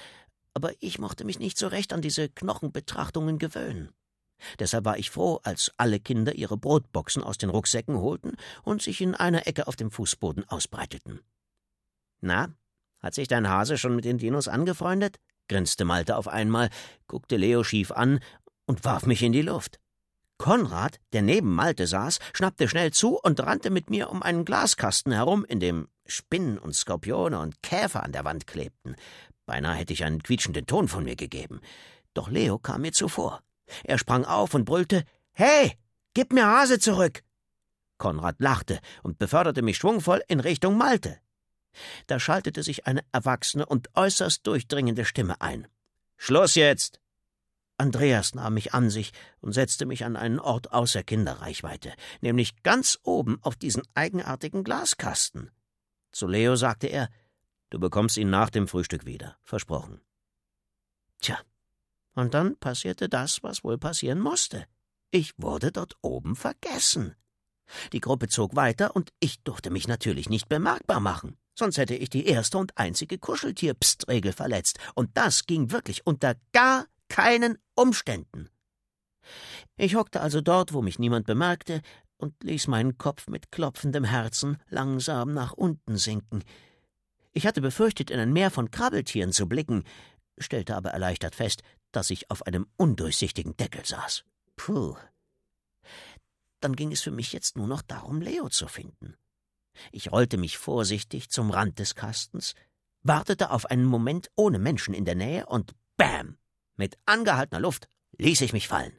aber 0.53 0.71
ich 0.79 0.99
mochte 0.99 1.25
mich 1.25 1.39
nicht 1.39 1.57
so 1.57 1.67
recht 1.67 1.91
an 1.93 2.01
diese 2.01 2.29
Knochenbetrachtungen 2.29 3.39
gewöhnen. 3.39 3.89
Deshalb 4.59 4.85
war 4.85 4.97
ich 4.97 5.09
froh, 5.09 5.39
als 5.43 5.73
alle 5.77 5.99
Kinder 5.99 6.35
ihre 6.35 6.57
Brotboxen 6.57 7.23
aus 7.23 7.37
den 7.37 7.49
Rucksäcken 7.49 7.97
holten 7.97 8.37
und 8.63 8.81
sich 8.81 9.01
in 9.01 9.15
einer 9.15 9.47
Ecke 9.47 9.67
auf 9.67 9.75
dem 9.75 9.91
Fußboden 9.91 10.47
ausbreiteten. 10.47 11.21
Na, 12.21 12.53
hat 12.99 13.15
sich 13.15 13.27
dein 13.27 13.49
Hase 13.49 13.77
schon 13.77 13.95
mit 13.95 14.05
den 14.05 14.17
Dinos 14.17 14.47
angefreundet? 14.47 15.19
grinste 15.47 15.83
Malte 15.83 16.15
auf 16.15 16.27
einmal, 16.27 16.69
guckte 17.07 17.35
Leo 17.35 17.63
schief 17.63 17.91
an 17.91 18.19
und 18.67 18.85
warf 18.85 19.07
mich 19.07 19.23
in 19.23 19.31
die 19.31 19.41
Luft. 19.41 19.79
Konrad, 20.37 20.99
der 21.11 21.23
neben 21.23 21.53
Malte 21.53 21.87
saß, 21.87 22.19
schnappte 22.33 22.67
schnell 22.67 22.93
zu 22.93 23.17
und 23.17 23.39
rannte 23.41 23.71
mit 23.71 23.89
mir 23.89 24.11
um 24.11 24.21
einen 24.21 24.45
Glaskasten 24.45 25.11
herum, 25.11 25.43
in 25.43 25.59
dem 25.59 25.87
Spinnen 26.09 26.57
und 26.57 26.75
Skorpione 26.75 27.39
und 27.39 27.61
Käfer 27.61 28.03
an 28.03 28.11
der 28.11 28.25
Wand 28.25 28.47
klebten. 28.47 28.95
Beinahe 29.45 29.75
hätte 29.75 29.93
ich 29.93 30.03
einen 30.03 30.21
quietschenden 30.21 30.65
Ton 30.65 30.87
von 30.87 31.03
mir 31.03 31.15
gegeben. 31.15 31.61
Doch 32.13 32.29
Leo 32.29 32.59
kam 32.59 32.81
mir 32.81 32.91
zuvor. 32.91 33.41
Er 33.83 33.97
sprang 33.97 34.25
auf 34.25 34.53
und 34.53 34.65
brüllte 34.65 35.03
Hey, 35.31 35.77
gib 36.13 36.33
mir 36.33 36.47
Hase 36.47 36.79
zurück. 36.79 37.23
Konrad 37.97 38.39
lachte 38.39 38.79
und 39.03 39.19
beförderte 39.19 39.61
mich 39.61 39.77
schwungvoll 39.77 40.23
in 40.27 40.39
Richtung 40.39 40.77
Malte. 40.77 41.19
Da 42.07 42.19
schaltete 42.19 42.63
sich 42.63 42.87
eine 42.87 43.01
erwachsene 43.11 43.65
und 43.65 43.89
äußerst 43.95 44.45
durchdringende 44.45 45.05
Stimme 45.05 45.39
ein. 45.41 45.67
Schluss 46.17 46.55
jetzt! 46.55 46.99
Andreas 47.77 48.35
nahm 48.35 48.55
mich 48.55 48.73
an 48.73 48.89
sich 48.89 49.13
und 49.39 49.53
setzte 49.53 49.85
mich 49.85 50.03
an 50.03 50.17
einen 50.17 50.39
Ort 50.39 50.73
außer 50.73 51.01
Kinderreichweite, 51.01 51.93
nämlich 52.19 52.61
ganz 52.61 52.99
oben 53.03 53.39
auf 53.41 53.55
diesen 53.55 53.83
eigenartigen 53.93 54.65
Glaskasten. 54.65 55.51
Zu 56.19 56.27
Leo 56.27 56.57
sagte 56.57 56.87
er, 56.87 57.07
du 57.69 57.79
bekommst 57.79 58.17
ihn 58.17 58.29
nach 58.29 58.49
dem 58.49 58.67
Frühstück 58.67 59.05
wieder, 59.05 59.37
versprochen. 59.41 60.01
Tja, 61.21 61.39
und 62.13 62.33
dann 62.33 62.57
passierte 62.57 63.07
das, 63.07 63.41
was 63.41 63.63
wohl 63.63 63.77
passieren 63.77 64.19
musste. 64.19 64.65
Ich 65.11 65.31
wurde 65.37 65.71
dort 65.71 65.93
oben 66.01 66.35
vergessen. 66.35 67.15
Die 67.93 68.01
Gruppe 68.01 68.27
zog 68.27 68.57
weiter 68.57 68.97
und 68.97 69.13
ich 69.21 69.43
durfte 69.43 69.69
mich 69.69 69.87
natürlich 69.87 70.27
nicht 70.27 70.49
bemerkbar 70.49 70.99
machen, 70.99 71.37
sonst 71.57 71.77
hätte 71.77 71.95
ich 71.95 72.09
die 72.09 72.25
erste 72.25 72.57
und 72.57 72.77
einzige 72.77 73.17
Kuscheltier-Pst-Regel 73.17 74.33
verletzt, 74.33 74.77
und 74.95 75.15
das 75.15 75.45
ging 75.45 75.71
wirklich 75.71 76.05
unter 76.05 76.35
gar 76.51 76.85
keinen 77.07 77.57
Umständen. 77.75 78.49
Ich 79.77 79.95
hockte 79.95 80.19
also 80.19 80.41
dort, 80.41 80.73
wo 80.73 80.81
mich 80.81 80.99
niemand 80.99 81.25
bemerkte, 81.25 81.81
und 82.19 82.43
ließ 82.43 82.67
meinen 82.67 82.97
Kopf 82.97 83.27
mit 83.27 83.51
klopfendem 83.51 84.03
Herzen 84.03 84.57
langsam 84.69 85.33
nach 85.33 85.53
unten 85.53 85.97
sinken. 85.97 86.43
Ich 87.31 87.47
hatte 87.47 87.61
befürchtet, 87.61 88.11
in 88.11 88.19
ein 88.19 88.33
Meer 88.33 88.51
von 88.51 88.69
Krabbeltieren 88.69 89.31
zu 89.31 89.47
blicken, 89.47 89.83
stellte 90.37 90.75
aber 90.75 90.91
erleichtert 90.91 91.35
fest, 91.35 91.63
dass 91.91 92.09
ich 92.09 92.29
auf 92.29 92.45
einem 92.45 92.67
undurchsichtigen 92.77 93.55
Deckel 93.57 93.85
saß. 93.85 94.25
Puh. 94.55 94.95
Dann 96.59 96.75
ging 96.75 96.91
es 96.91 97.01
für 97.01 97.11
mich 97.11 97.31
jetzt 97.33 97.55
nur 97.55 97.67
noch 97.67 97.81
darum, 97.81 98.21
Leo 98.21 98.49
zu 98.49 98.67
finden. 98.67 99.15
Ich 99.91 100.11
rollte 100.11 100.37
mich 100.37 100.57
vorsichtig 100.57 101.29
zum 101.29 101.51
Rand 101.51 101.79
des 101.79 101.95
Kastens, 101.95 102.53
wartete 103.01 103.51
auf 103.51 103.65
einen 103.65 103.85
Moment 103.85 104.29
ohne 104.35 104.59
Menschen 104.59 104.93
in 104.93 105.05
der 105.05 105.15
Nähe 105.15 105.45
und 105.45 105.73
bam! 105.95 106.37
Mit 106.75 106.97
angehaltener 107.05 107.61
Luft 107.61 107.87
ließ 108.17 108.41
ich 108.41 108.53
mich 108.53 108.67
fallen. 108.67 108.97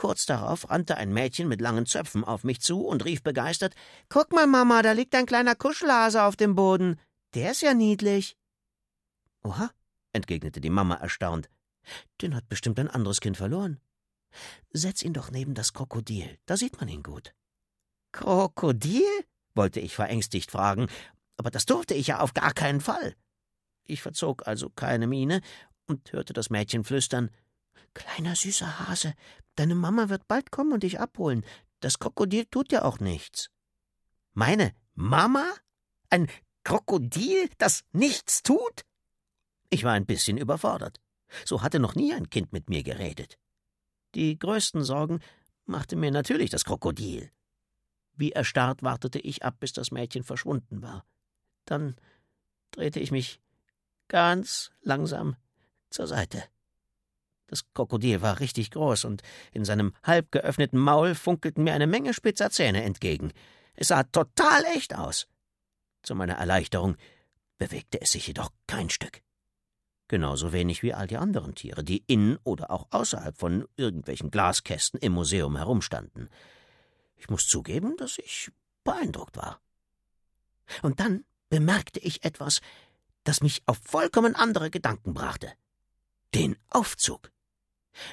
Kurz 0.00 0.24
darauf 0.24 0.70
rannte 0.70 0.96
ein 0.96 1.12
Mädchen 1.12 1.46
mit 1.46 1.60
langen 1.60 1.84
Zöpfen 1.84 2.24
auf 2.24 2.42
mich 2.42 2.62
zu 2.62 2.86
und 2.86 3.04
rief 3.04 3.22
begeistert 3.22 3.74
Guck 4.08 4.32
mal, 4.32 4.46
Mama, 4.46 4.80
da 4.80 4.92
liegt 4.92 5.14
ein 5.14 5.26
kleiner 5.26 5.54
Kuschelhase 5.54 6.22
auf 6.22 6.36
dem 6.36 6.54
Boden. 6.54 6.98
Der 7.34 7.50
ist 7.50 7.60
ja 7.60 7.74
niedlich. 7.74 8.34
Oha, 9.44 9.68
entgegnete 10.14 10.62
die 10.62 10.70
Mama 10.70 10.94
erstaunt. 10.94 11.50
Den 12.22 12.34
hat 12.34 12.48
bestimmt 12.48 12.80
ein 12.80 12.88
anderes 12.88 13.20
Kind 13.20 13.36
verloren. 13.36 13.78
Setz 14.70 15.02
ihn 15.02 15.12
doch 15.12 15.30
neben 15.30 15.52
das 15.52 15.74
Krokodil, 15.74 16.38
da 16.46 16.56
sieht 16.56 16.80
man 16.80 16.88
ihn 16.88 17.02
gut. 17.02 17.34
Krokodil? 18.10 19.04
wollte 19.54 19.80
ich 19.80 19.94
verängstigt 19.94 20.50
fragen, 20.50 20.86
aber 21.36 21.50
das 21.50 21.66
durfte 21.66 21.92
ich 21.92 22.06
ja 22.06 22.20
auf 22.20 22.32
gar 22.32 22.54
keinen 22.54 22.80
Fall. 22.80 23.16
Ich 23.84 24.00
verzog 24.00 24.46
also 24.46 24.70
keine 24.70 25.06
Miene 25.06 25.42
und 25.86 26.10
hörte 26.14 26.32
das 26.32 26.48
Mädchen 26.48 26.84
flüstern 26.84 27.28
Kleiner 27.94 28.36
süßer 28.36 28.88
Hase, 28.88 29.14
deine 29.56 29.74
Mama 29.74 30.08
wird 30.08 30.28
bald 30.28 30.50
kommen 30.50 30.72
und 30.72 30.82
dich 30.82 31.00
abholen. 31.00 31.44
Das 31.80 31.98
Krokodil 31.98 32.46
tut 32.46 32.70
dir 32.70 32.84
auch 32.84 33.00
nichts. 33.00 33.50
Meine 34.32 34.74
Mama? 34.94 35.46
Ein 36.08 36.28
Krokodil, 36.64 37.48
das 37.58 37.84
nichts 37.92 38.42
tut? 38.42 38.84
Ich 39.70 39.84
war 39.84 39.92
ein 39.92 40.06
bisschen 40.06 40.36
überfordert. 40.36 41.00
So 41.44 41.62
hatte 41.62 41.78
noch 41.78 41.94
nie 41.94 42.12
ein 42.12 42.28
Kind 42.28 42.52
mit 42.52 42.68
mir 42.68 42.82
geredet. 42.82 43.38
Die 44.14 44.38
größten 44.38 44.82
Sorgen 44.82 45.20
machte 45.64 45.96
mir 45.96 46.10
natürlich 46.10 46.50
das 46.50 46.64
Krokodil. 46.64 47.30
Wie 48.14 48.32
erstarrt 48.32 48.82
wartete 48.82 49.20
ich 49.20 49.44
ab, 49.44 49.56
bis 49.60 49.72
das 49.72 49.92
Mädchen 49.92 50.24
verschwunden 50.24 50.82
war. 50.82 51.06
Dann 51.64 51.96
drehte 52.72 53.00
ich 53.00 53.12
mich 53.12 53.40
ganz 54.08 54.72
langsam 54.82 55.36
zur 55.90 56.06
Seite. 56.06 56.44
Das 57.50 57.64
Krokodil 57.74 58.22
war 58.22 58.38
richtig 58.38 58.70
groß, 58.70 59.04
und 59.04 59.22
in 59.52 59.64
seinem 59.64 59.92
halb 60.04 60.30
geöffneten 60.30 60.78
Maul 60.78 61.16
funkelten 61.16 61.64
mir 61.64 61.74
eine 61.74 61.88
Menge 61.88 62.14
spitzer 62.14 62.50
Zähne 62.50 62.84
entgegen. 62.84 63.32
Es 63.74 63.88
sah 63.88 64.04
total 64.04 64.64
echt 64.76 64.94
aus. 64.94 65.26
Zu 66.02 66.14
meiner 66.14 66.34
Erleichterung 66.34 66.96
bewegte 67.58 68.00
es 68.00 68.12
sich 68.12 68.28
jedoch 68.28 68.50
kein 68.68 68.88
Stück. 68.88 69.20
Genauso 70.06 70.52
wenig 70.52 70.82
wie 70.82 70.94
all 70.94 71.08
die 71.08 71.16
anderen 71.16 71.54
Tiere, 71.54 71.82
die 71.82 72.04
in 72.06 72.38
oder 72.44 72.70
auch 72.70 72.86
außerhalb 72.90 73.36
von 73.36 73.66
irgendwelchen 73.76 74.30
Glaskästen 74.30 75.00
im 75.00 75.12
Museum 75.12 75.56
herumstanden. 75.56 76.28
Ich 77.16 77.28
muss 77.30 77.46
zugeben, 77.46 77.96
dass 77.96 78.18
ich 78.18 78.50
beeindruckt 78.84 79.36
war. 79.36 79.60
Und 80.82 81.00
dann 81.00 81.24
bemerkte 81.48 82.00
ich 82.00 82.24
etwas, 82.24 82.60
das 83.24 83.40
mich 83.40 83.62
auf 83.66 83.78
vollkommen 83.84 84.36
andere 84.36 84.70
Gedanken 84.70 85.14
brachte 85.14 85.52
den 86.34 86.56
Aufzug. 86.68 87.30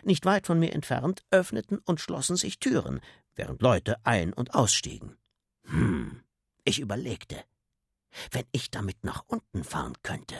Nicht 0.04 0.26
weit 0.26 0.48
von 0.48 0.60
mir 0.60 0.74
entfernt 0.74 1.24
öffneten 1.32 1.80
und 1.80 2.02
schlossen 2.02 2.36
sich 2.36 2.60
Türen, 2.60 3.00
während 3.36 3.62
Leute 3.62 3.98
ein- 4.06 4.34
und 4.34 4.54
ausstiegen. 4.54 5.18
Hm, 5.66 6.24
ich 6.64 6.80
überlegte, 6.80 7.44
wenn 8.32 8.46
ich 8.52 8.72
damit 8.72 9.04
nach 9.04 9.24
unten 9.28 9.64
fahren 9.64 9.94
könnte. 10.04 10.36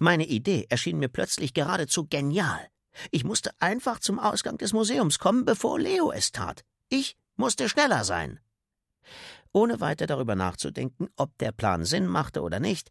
Meine 0.00 0.26
Idee 0.26 0.66
erschien 0.68 0.98
mir 0.98 1.08
plötzlich 1.08 1.52
geradezu 1.52 2.06
genial. 2.06 2.68
Ich 3.10 3.24
musste 3.24 3.50
einfach 3.60 3.98
zum 3.98 4.18
Ausgang 4.18 4.56
des 4.56 4.72
Museums 4.72 5.18
kommen, 5.18 5.44
bevor 5.44 5.78
Leo 5.78 6.12
es 6.12 6.32
tat. 6.32 6.64
Ich 6.88 7.16
musste 7.36 7.68
schneller 7.68 8.04
sein. 8.04 8.40
Ohne 9.52 9.80
weiter 9.80 10.06
darüber 10.06 10.34
nachzudenken, 10.34 11.08
ob 11.16 11.36
der 11.38 11.52
Plan 11.52 11.84
Sinn 11.84 12.06
machte 12.06 12.42
oder 12.42 12.60
nicht, 12.60 12.90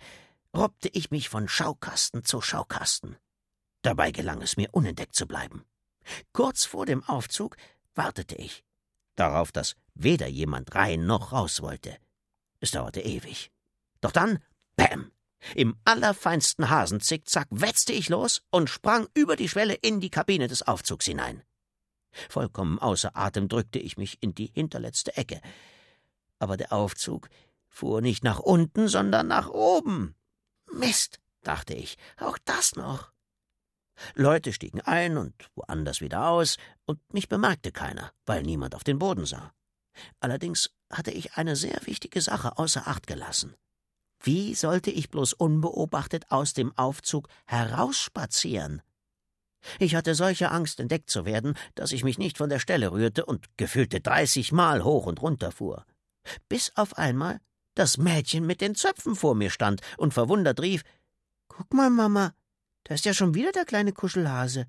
robbte 0.56 0.90
ich 0.90 1.12
mich 1.12 1.30
von 1.30 1.48
Schaukasten 1.48 2.24
zu 2.24 2.42
Schaukasten. 2.42 3.18
Dabei 3.84 4.12
gelang 4.12 4.42
es 4.42 4.58
mir, 4.58 4.70
unentdeckt 4.72 5.16
zu 5.16 5.28
bleiben. 5.28 5.64
Kurz 6.32 6.66
vor 6.66 6.86
dem 6.86 7.04
Aufzug 7.04 7.56
wartete 7.94 8.36
ich 8.36 8.64
darauf, 9.16 9.52
dass 9.52 9.76
weder 9.94 10.28
jemand 10.28 10.74
rein 10.76 11.06
noch 11.06 11.32
raus 11.32 11.62
wollte. 11.62 11.98
Es 12.60 12.72
dauerte 12.72 13.02
ewig. 13.02 13.52
Doch 14.02 14.12
dann, 14.12 14.40
bäm! 14.76 15.12
Im 15.56 15.76
allerfeinsten 15.84 16.70
Hasenzickzack 16.70 17.48
wetzte 17.52 17.92
ich 17.92 18.08
los 18.08 18.42
und 18.50 18.70
sprang 18.70 19.08
über 19.14 19.36
die 19.36 19.50
Schwelle 19.50 19.74
in 19.74 20.00
die 20.00 20.10
Kabine 20.10 20.48
des 20.48 20.62
Aufzugs 20.62 21.06
hinein. 21.06 21.44
Vollkommen 22.30 22.80
außer 22.80 23.18
Atem 23.18 23.50
drückte 23.50 23.80
ich 23.80 23.98
mich 23.98 24.22
in 24.22 24.34
die 24.34 24.52
hinterletzte 24.54 25.18
Ecke. 25.18 25.42
Aber 26.40 26.56
der 26.56 26.72
Aufzug 26.72 27.30
fuhr 27.68 28.00
nicht 28.00 28.24
nach 28.24 28.40
unten, 28.40 28.88
sondern 28.88 29.28
nach 29.28 29.50
oben. 29.50 30.16
Mist, 30.72 31.20
dachte 31.42 31.74
ich, 31.74 31.98
auch 32.18 32.38
das 32.46 32.76
noch. 32.76 33.13
Leute 34.16 34.54
stiegen 34.54 34.82
ein 34.82 35.18
und 35.18 35.34
woanders 35.56 36.02
wieder 36.02 36.28
aus, 36.28 36.58
und 36.86 37.00
mich 37.14 37.30
bemerkte 37.30 37.72
keiner, 37.72 38.12
weil 38.26 38.44
niemand 38.44 38.76
auf 38.76 38.84
den 38.84 39.00
Boden 39.00 39.26
sah. 39.26 39.54
Allerdings 40.20 40.72
hatte 40.92 41.12
ich 41.12 41.36
eine 41.36 41.56
sehr 41.56 41.80
wichtige 41.86 42.22
Sache 42.22 42.58
außer 42.58 42.88
Acht 42.88 43.08
gelassen. 43.08 43.56
Wie 44.22 44.56
sollte 44.56 44.90
ich 44.90 45.10
bloß 45.10 45.34
unbeobachtet 45.34 46.32
aus 46.32 46.54
dem 46.54 46.76
Aufzug 46.78 47.28
herausspazieren? 47.46 48.82
Ich 49.80 49.96
hatte 49.96 50.16
solche 50.16 50.52
Angst, 50.52 50.80
entdeckt 50.80 51.10
zu 51.10 51.26
werden, 51.26 51.56
dass 51.76 51.92
ich 51.92 52.04
mich 52.04 52.18
nicht 52.18 52.38
von 52.38 52.50
der 52.50 52.60
Stelle 52.60 52.92
rührte 52.92 53.26
und 53.26 53.58
gefühlte 53.58 54.02
dreißigmal 54.02 54.84
hoch 54.84 55.06
und 55.06 55.22
runter 55.22 55.52
fuhr. 55.52 55.86
Bis 56.50 56.72
auf 56.76 56.98
einmal 56.98 57.40
das 57.76 57.98
Mädchen 57.98 58.46
mit 58.46 58.62
den 58.62 58.76
Zöpfen 58.76 59.16
vor 59.16 59.36
mir 59.36 59.50
stand 59.50 59.82
und 59.98 60.14
verwundert 60.14 60.62
rief: 60.62 60.84
Guck 61.48 61.74
mal, 61.74 61.90
Mama, 61.90 62.34
da 62.84 62.94
ist 62.94 63.06
ja 63.06 63.14
schon 63.14 63.34
wieder 63.34 63.52
der 63.52 63.66
kleine 63.66 63.94
Kuschelhase. 63.94 64.68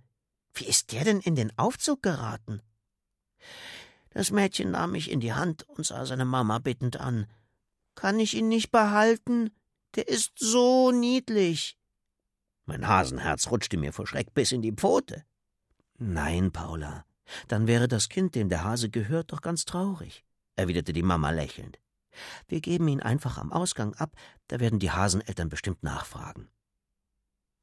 Wie 0.55 0.67
ist 0.67 0.93
der 0.93 1.05
denn 1.05 1.21
in 1.21 1.35
den 1.35 1.57
Aufzug 1.59 2.03
geraten? 2.03 2.63
Das 4.11 4.31
Mädchen 4.31 4.71
nahm 4.71 4.93
mich 4.93 5.11
in 5.11 5.21
die 5.21 5.33
Hand 5.33 5.69
und 5.69 5.85
sah 5.85 6.07
seine 6.07 6.25
Mama 6.25 6.59
bittend 6.61 6.99
an. 6.99 7.27
Kann 7.97 8.21
ich 8.21 8.35
ihn 8.35 8.49
nicht 8.49 8.71
behalten? 8.71 9.51
Der 9.97 10.09
ist 10.09 10.33
so 10.37 10.93
niedlich. 10.93 11.77
Mein 12.67 12.87
Hasenherz 12.87 13.51
rutschte 13.51 13.77
mir 13.77 13.93
vor 13.93 14.07
Schreck 14.07 14.33
bis 14.33 14.53
in 14.53 14.63
die 14.63 14.73
Pfote. 14.73 15.25
Nein, 15.99 16.53
Paula, 16.53 17.05
dann 17.49 17.67
wäre 17.67 17.89
das 17.89 18.09
Kind, 18.09 18.35
dem 18.35 18.49
der 18.49 18.65
Hase 18.65 18.91
gehört, 18.91 19.33
doch 19.33 19.43
ganz 19.43 19.65
traurig, 19.65 20.25
erwiderte 20.57 20.93
die 20.93 21.03
Mama 21.03 21.31
lächelnd. 21.31 21.79
Wir 22.49 22.61
geben 22.61 22.89
ihn 22.89 23.01
einfach 23.01 23.39
am 23.39 23.53
Ausgang 23.53 23.95
ab, 23.95 24.13
da 24.49 24.61
werden 24.61 24.79
die 24.79 24.91
Haseneltern 24.91 25.49
bestimmt 25.49 25.83
nachfragen. 25.83 26.49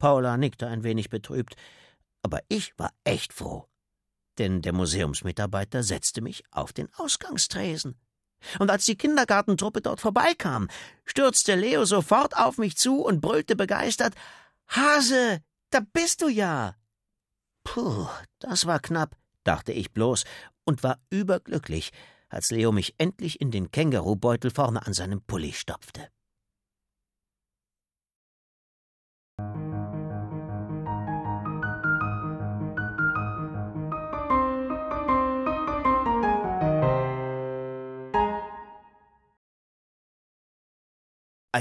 Paula 0.02 0.36
nickte 0.36 0.66
ein 0.66 0.82
wenig 0.82 1.10
betrübt, 1.10 1.54
aber 2.22 2.40
ich 2.48 2.76
war 2.76 2.90
echt 3.04 3.32
froh. 3.32 3.68
Denn 4.36 4.60
der 4.60 4.72
Museumsmitarbeiter 4.72 5.84
setzte 5.84 6.22
mich 6.22 6.42
auf 6.50 6.72
den 6.72 6.92
Ausgangstresen. 6.94 7.94
Und 8.58 8.68
als 8.68 8.84
die 8.84 8.96
Kindergartentruppe 8.96 9.80
dort 9.80 10.00
vorbeikam, 10.00 10.66
stürzte 11.04 11.54
Leo 11.54 11.84
sofort 11.84 12.36
auf 12.36 12.58
mich 12.58 12.76
zu 12.76 13.00
und 13.00 13.20
brüllte 13.20 13.54
begeistert 13.54 14.16
Hase, 14.66 15.38
da 15.70 15.78
bist 15.92 16.20
du 16.20 16.26
ja. 16.26 16.74
Puh, 17.62 18.08
das 18.40 18.66
war 18.66 18.80
knapp, 18.80 19.16
dachte 19.44 19.70
ich 19.70 19.92
bloß 19.92 20.24
und 20.64 20.82
war 20.82 20.98
überglücklich, 21.10 21.92
als 22.28 22.50
Leo 22.50 22.72
mich 22.72 22.96
endlich 22.98 23.40
in 23.40 23.52
den 23.52 23.70
Kängurubeutel 23.70 24.50
vorne 24.50 24.84
an 24.84 24.94
seinem 24.94 25.22
Pulli 25.22 25.52
stopfte. 25.52 26.08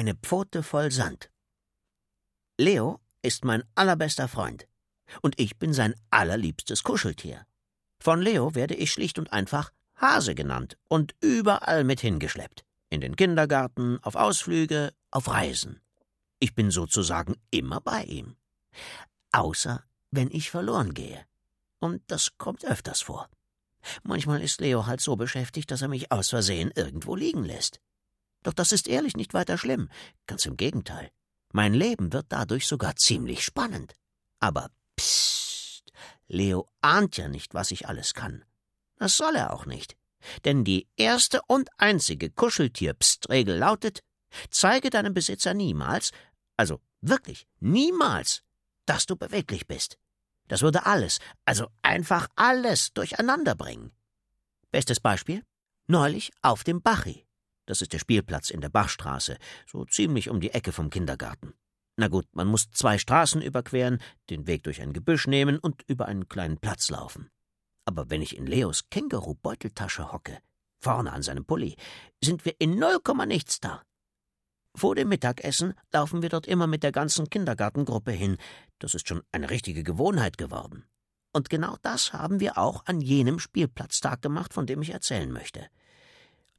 Eine 0.02 0.16
Pfote 0.16 0.64
voll 0.64 0.90
Sand. 0.90 1.30
Leo 2.58 3.00
ist 3.22 3.46
mein 3.46 3.64
allerbester 3.76 4.28
Freund. 4.28 4.68
Und 5.22 5.40
ich 5.40 5.60
bin 5.60 5.74
sein 5.74 5.94
allerliebstes 6.10 6.82
Kuscheltier. 6.82 7.46
Von 8.00 8.20
Leo 8.20 8.56
werde 8.56 8.74
ich 8.74 8.92
schlicht 8.92 9.20
und 9.20 9.32
einfach 9.32 9.72
Hase 9.94 10.34
genannt 10.34 10.76
und 10.88 11.14
überall 11.22 11.84
mit 11.84 12.02
hingeschleppt. 12.02 12.66
In 12.90 13.00
den 13.00 13.16
Kindergarten, 13.16 14.00
auf 14.02 14.16
Ausflüge, 14.16 14.92
auf 15.12 15.28
Reisen. 15.28 15.80
Ich 16.40 16.56
bin 16.56 16.72
sozusagen 16.72 17.36
immer 17.52 17.80
bei 17.80 18.04
ihm. 18.06 18.36
Außer 19.32 19.84
wenn 20.10 20.32
ich 20.32 20.50
verloren 20.50 20.96
gehe. 20.96 21.24
Und 21.78 22.02
das 22.08 22.40
kommt 22.40 22.66
öfters 22.66 23.02
vor. 23.02 23.30
Manchmal 24.02 24.42
ist 24.42 24.62
Leo 24.62 24.88
halt 24.88 25.02
so 25.02 25.16
beschäftigt, 25.16 25.70
dass 25.70 25.84
er 25.84 25.90
mich 25.90 26.12
aus 26.12 26.32
Versehen 26.32 26.72
irgendwo 26.74 27.16
liegen 27.16 27.44
lässt. 27.44 27.80
Doch 28.44 28.54
das 28.54 28.72
ist 28.72 28.88
ehrlich 28.88 29.16
nicht 29.16 29.34
weiter 29.34 29.58
schlimm. 29.58 29.90
Ganz 30.28 30.46
im 30.46 30.58
Gegenteil. 30.58 31.12
Mein 31.54 31.74
Leben 31.74 32.14
wird 32.14 32.28
dadurch 32.30 32.68
sogar 32.68 32.96
ziemlich 32.96 33.44
spannend. 33.44 33.96
Aber 34.40 34.72
psst, 34.96 35.92
Leo 36.28 36.70
ahnt 36.82 37.18
ja 37.18 37.28
nicht, 37.28 37.54
was 37.54 37.72
ich 37.72 37.88
alles 37.88 38.14
kann. 38.14 38.46
Das 38.98 39.18
soll 39.18 39.36
er 39.36 39.54
auch 39.54 39.66
nicht. 39.66 39.96
Denn 40.46 40.64
die 40.64 40.88
erste 40.96 41.42
und 41.48 41.70
einzige 41.78 42.30
Kuscheltier-Pst-Regel 42.30 43.58
lautet, 43.58 44.02
zeige 44.50 44.90
deinem 44.90 45.14
Besitzer 45.14 45.54
niemals, 45.54 46.12
also 46.58 46.80
wirklich 47.02 47.48
niemals, 47.60 48.44
dass 48.86 49.06
du 49.06 49.16
beweglich 49.16 49.68
bist. 49.68 49.98
Das 50.48 50.62
würde 50.62 50.86
alles, 50.86 51.20
also 51.46 51.68
einfach 51.82 52.28
alles 52.36 52.94
durcheinander 52.94 53.56
bringen. 53.56 53.92
Bestes 54.72 55.00
Beispiel? 55.00 55.44
Neulich 55.88 56.32
auf 56.42 56.64
dem 56.64 56.82
Bachi. 56.82 57.26
Das 57.66 57.82
ist 57.82 57.94
der 57.94 58.00
Spielplatz 58.00 58.50
in 58.50 58.62
der 58.62 58.70
Bachstraße, 58.70 59.38
so 59.66 59.86
ziemlich 59.86 60.30
um 60.30 60.40
die 60.40 60.52
Ecke 60.52 60.72
vom 60.72 60.90
Kindergarten. 60.90 61.54
Na 61.98 62.08
gut, 62.08 62.28
man 62.34 62.48
muss 62.48 62.72
zwei 62.72 62.98
Straßen 62.98 63.42
überqueren, 63.42 64.02
den 64.30 64.48
Weg 64.48 64.64
durch 64.64 64.82
ein 64.82 64.94
Gebüsch 64.94 65.28
nehmen 65.28 65.60
und 65.60 65.84
über 65.88 66.08
einen 66.08 66.28
kleinen 66.28 66.58
Platz 66.58 66.90
laufen. 66.90 67.30
Aber 67.86 68.10
wenn 68.10 68.22
ich 68.22 68.38
in 68.38 68.48
Leos 68.48 68.90
Känguru-Beuteltasche 68.90 70.12
hocke, 70.12 70.40
vorne 70.80 71.12
an 71.12 71.22
seinem 71.22 71.46
Pulli, 71.46 71.76
sind 72.24 72.46
wir 72.46 72.56
in 72.60 72.80
null 72.80 73.00
Komma 73.04 73.26
nichts 73.26 73.60
da. 73.60 73.84
Vor 74.76 74.96
dem 74.96 75.10
Mittagessen 75.10 75.74
laufen 75.92 76.22
wir 76.22 76.30
dort 76.30 76.48
immer 76.48 76.66
mit 76.66 76.84
der 76.84 76.92
ganzen 76.92 77.30
Kindergartengruppe 77.30 78.12
hin. 78.12 78.38
Das 78.80 78.96
ist 78.96 79.08
schon 79.08 79.22
eine 79.32 79.50
richtige 79.50 79.84
Gewohnheit 79.84 80.38
geworden. 80.38 80.86
Und 81.34 81.50
genau 81.50 81.78
das 81.82 82.14
haben 82.14 82.40
wir 82.40 82.58
auch 82.58 82.86
an 82.86 83.02
jenem 83.02 83.40
Spielplatztag 83.40 84.22
gemacht, 84.22 84.54
von 84.54 84.66
dem 84.66 84.82
ich 84.82 84.92
erzählen 84.92 85.32
möchte. 85.32 85.68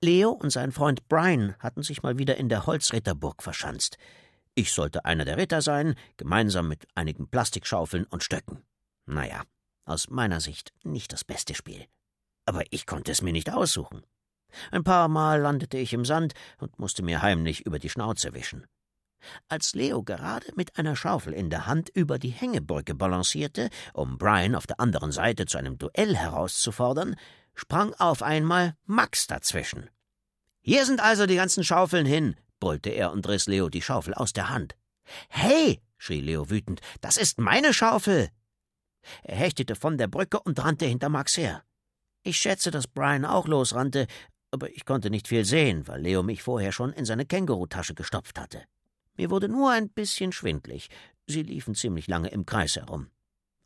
Leo 0.04 0.30
und 0.30 0.50
sein 0.50 0.72
Freund 0.72 1.08
Brian 1.08 1.54
hatten 1.60 1.84
sich 1.84 2.02
mal 2.02 2.18
wieder 2.18 2.36
in 2.36 2.48
der 2.48 2.66
Holzritterburg 2.66 3.40
verschanzt. 3.40 3.98
Ich 4.56 4.72
sollte 4.72 5.04
einer 5.04 5.24
der 5.24 5.36
Ritter 5.36 5.62
sein, 5.62 5.94
gemeinsam 6.16 6.66
mit 6.66 6.88
einigen 6.96 7.28
Plastikschaufeln 7.28 8.04
und 8.06 8.24
Stöcken. 8.24 8.64
Naja, 9.06 9.44
aus 9.84 10.10
meiner 10.10 10.40
Sicht 10.40 10.72
nicht 10.82 11.12
das 11.12 11.22
beste 11.22 11.54
Spiel. 11.54 11.86
Aber 12.46 12.64
ich 12.70 12.84
konnte 12.86 13.12
es 13.12 13.22
mir 13.22 13.32
nicht 13.32 13.52
aussuchen. 13.52 14.02
Ein 14.72 14.82
paar 14.82 15.06
Mal 15.06 15.40
landete 15.40 15.78
ich 15.78 15.92
im 15.92 16.04
Sand 16.04 16.34
und 16.58 16.80
musste 16.80 17.04
mir 17.04 17.22
heimlich 17.22 17.64
über 17.64 17.78
die 17.78 17.88
Schnauze 17.88 18.34
wischen. 18.34 18.66
Als 19.46 19.72
Leo 19.76 20.02
gerade 20.02 20.46
mit 20.56 20.78
einer 20.78 20.96
Schaufel 20.96 21.32
in 21.32 21.48
der 21.48 21.66
Hand 21.66 21.90
über 21.94 22.18
die 22.18 22.30
Hängebrücke 22.30 22.96
balancierte, 22.96 23.70
um 23.94 24.18
Brian 24.18 24.56
auf 24.56 24.66
der 24.66 24.80
anderen 24.80 25.12
Seite 25.12 25.46
zu 25.46 25.58
einem 25.58 25.78
Duell 25.78 26.16
herauszufordern, 26.16 27.14
sprang 27.54 27.94
auf 27.94 28.22
einmal 28.22 28.76
Max 28.86 29.26
dazwischen. 29.26 29.90
Hier 30.60 30.86
sind 30.86 31.00
also 31.00 31.26
die 31.26 31.36
ganzen 31.36 31.64
Schaufeln 31.64 32.06
hin, 32.06 32.36
brüllte 32.60 32.90
er 32.90 33.12
und 33.12 33.28
riss 33.28 33.46
Leo 33.46 33.68
die 33.68 33.82
Schaufel 33.82 34.14
aus 34.14 34.32
der 34.32 34.48
Hand. 34.48 34.76
Hey, 35.28 35.80
schrie 35.98 36.20
Leo 36.20 36.50
wütend, 36.50 36.80
das 37.00 37.16
ist 37.16 37.38
meine 37.38 37.74
Schaufel! 37.74 38.30
Er 39.22 39.36
hechtete 39.36 39.74
von 39.74 39.98
der 39.98 40.06
Brücke 40.06 40.38
und 40.40 40.62
rannte 40.62 40.86
hinter 40.86 41.08
Max 41.08 41.36
her. 41.36 41.64
Ich 42.22 42.36
schätze, 42.36 42.70
dass 42.70 42.86
Brian 42.86 43.24
auch 43.24 43.48
losrannte, 43.48 44.06
aber 44.52 44.70
ich 44.70 44.84
konnte 44.84 45.10
nicht 45.10 45.26
viel 45.28 45.44
sehen, 45.44 45.88
weil 45.88 46.02
Leo 46.02 46.22
mich 46.22 46.42
vorher 46.42 46.70
schon 46.70 46.92
in 46.92 47.04
seine 47.04 47.26
Kängurutasche 47.26 47.94
gestopft 47.94 48.38
hatte. 48.38 48.62
Mir 49.16 49.30
wurde 49.30 49.48
nur 49.48 49.70
ein 49.70 49.90
bisschen 49.90 50.32
schwindlig. 50.32 50.88
Sie 51.26 51.42
liefen 51.42 51.74
ziemlich 51.74 52.06
lange 52.06 52.28
im 52.28 52.46
Kreis 52.46 52.76
herum. 52.76 53.10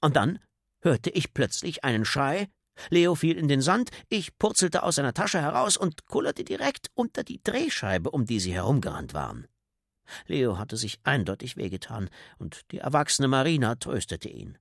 Und 0.00 0.16
dann 0.16 0.38
hörte 0.80 1.10
ich 1.10 1.34
plötzlich 1.34 1.84
einen 1.84 2.04
Schrei 2.04 2.48
Leo 2.90 3.14
fiel 3.14 3.36
in 3.36 3.48
den 3.48 3.62
Sand, 3.62 3.90
ich 4.08 4.36
purzelte 4.38 4.82
aus 4.82 4.96
seiner 4.96 5.14
Tasche 5.14 5.40
heraus 5.40 5.76
und 5.76 6.06
kullerte 6.06 6.44
direkt 6.44 6.88
unter 6.94 7.24
die 7.24 7.42
Drehscheibe, 7.42 8.10
um 8.10 8.26
die 8.26 8.40
sie 8.40 8.52
herumgerannt 8.52 9.14
waren. 9.14 9.46
Leo 10.26 10.58
hatte 10.58 10.76
sich 10.76 11.00
eindeutig 11.04 11.56
wehgetan, 11.56 12.08
und 12.38 12.70
die 12.70 12.78
erwachsene 12.78 13.28
Marina 13.28 13.74
tröstete 13.74 14.28
ihn. 14.28 14.58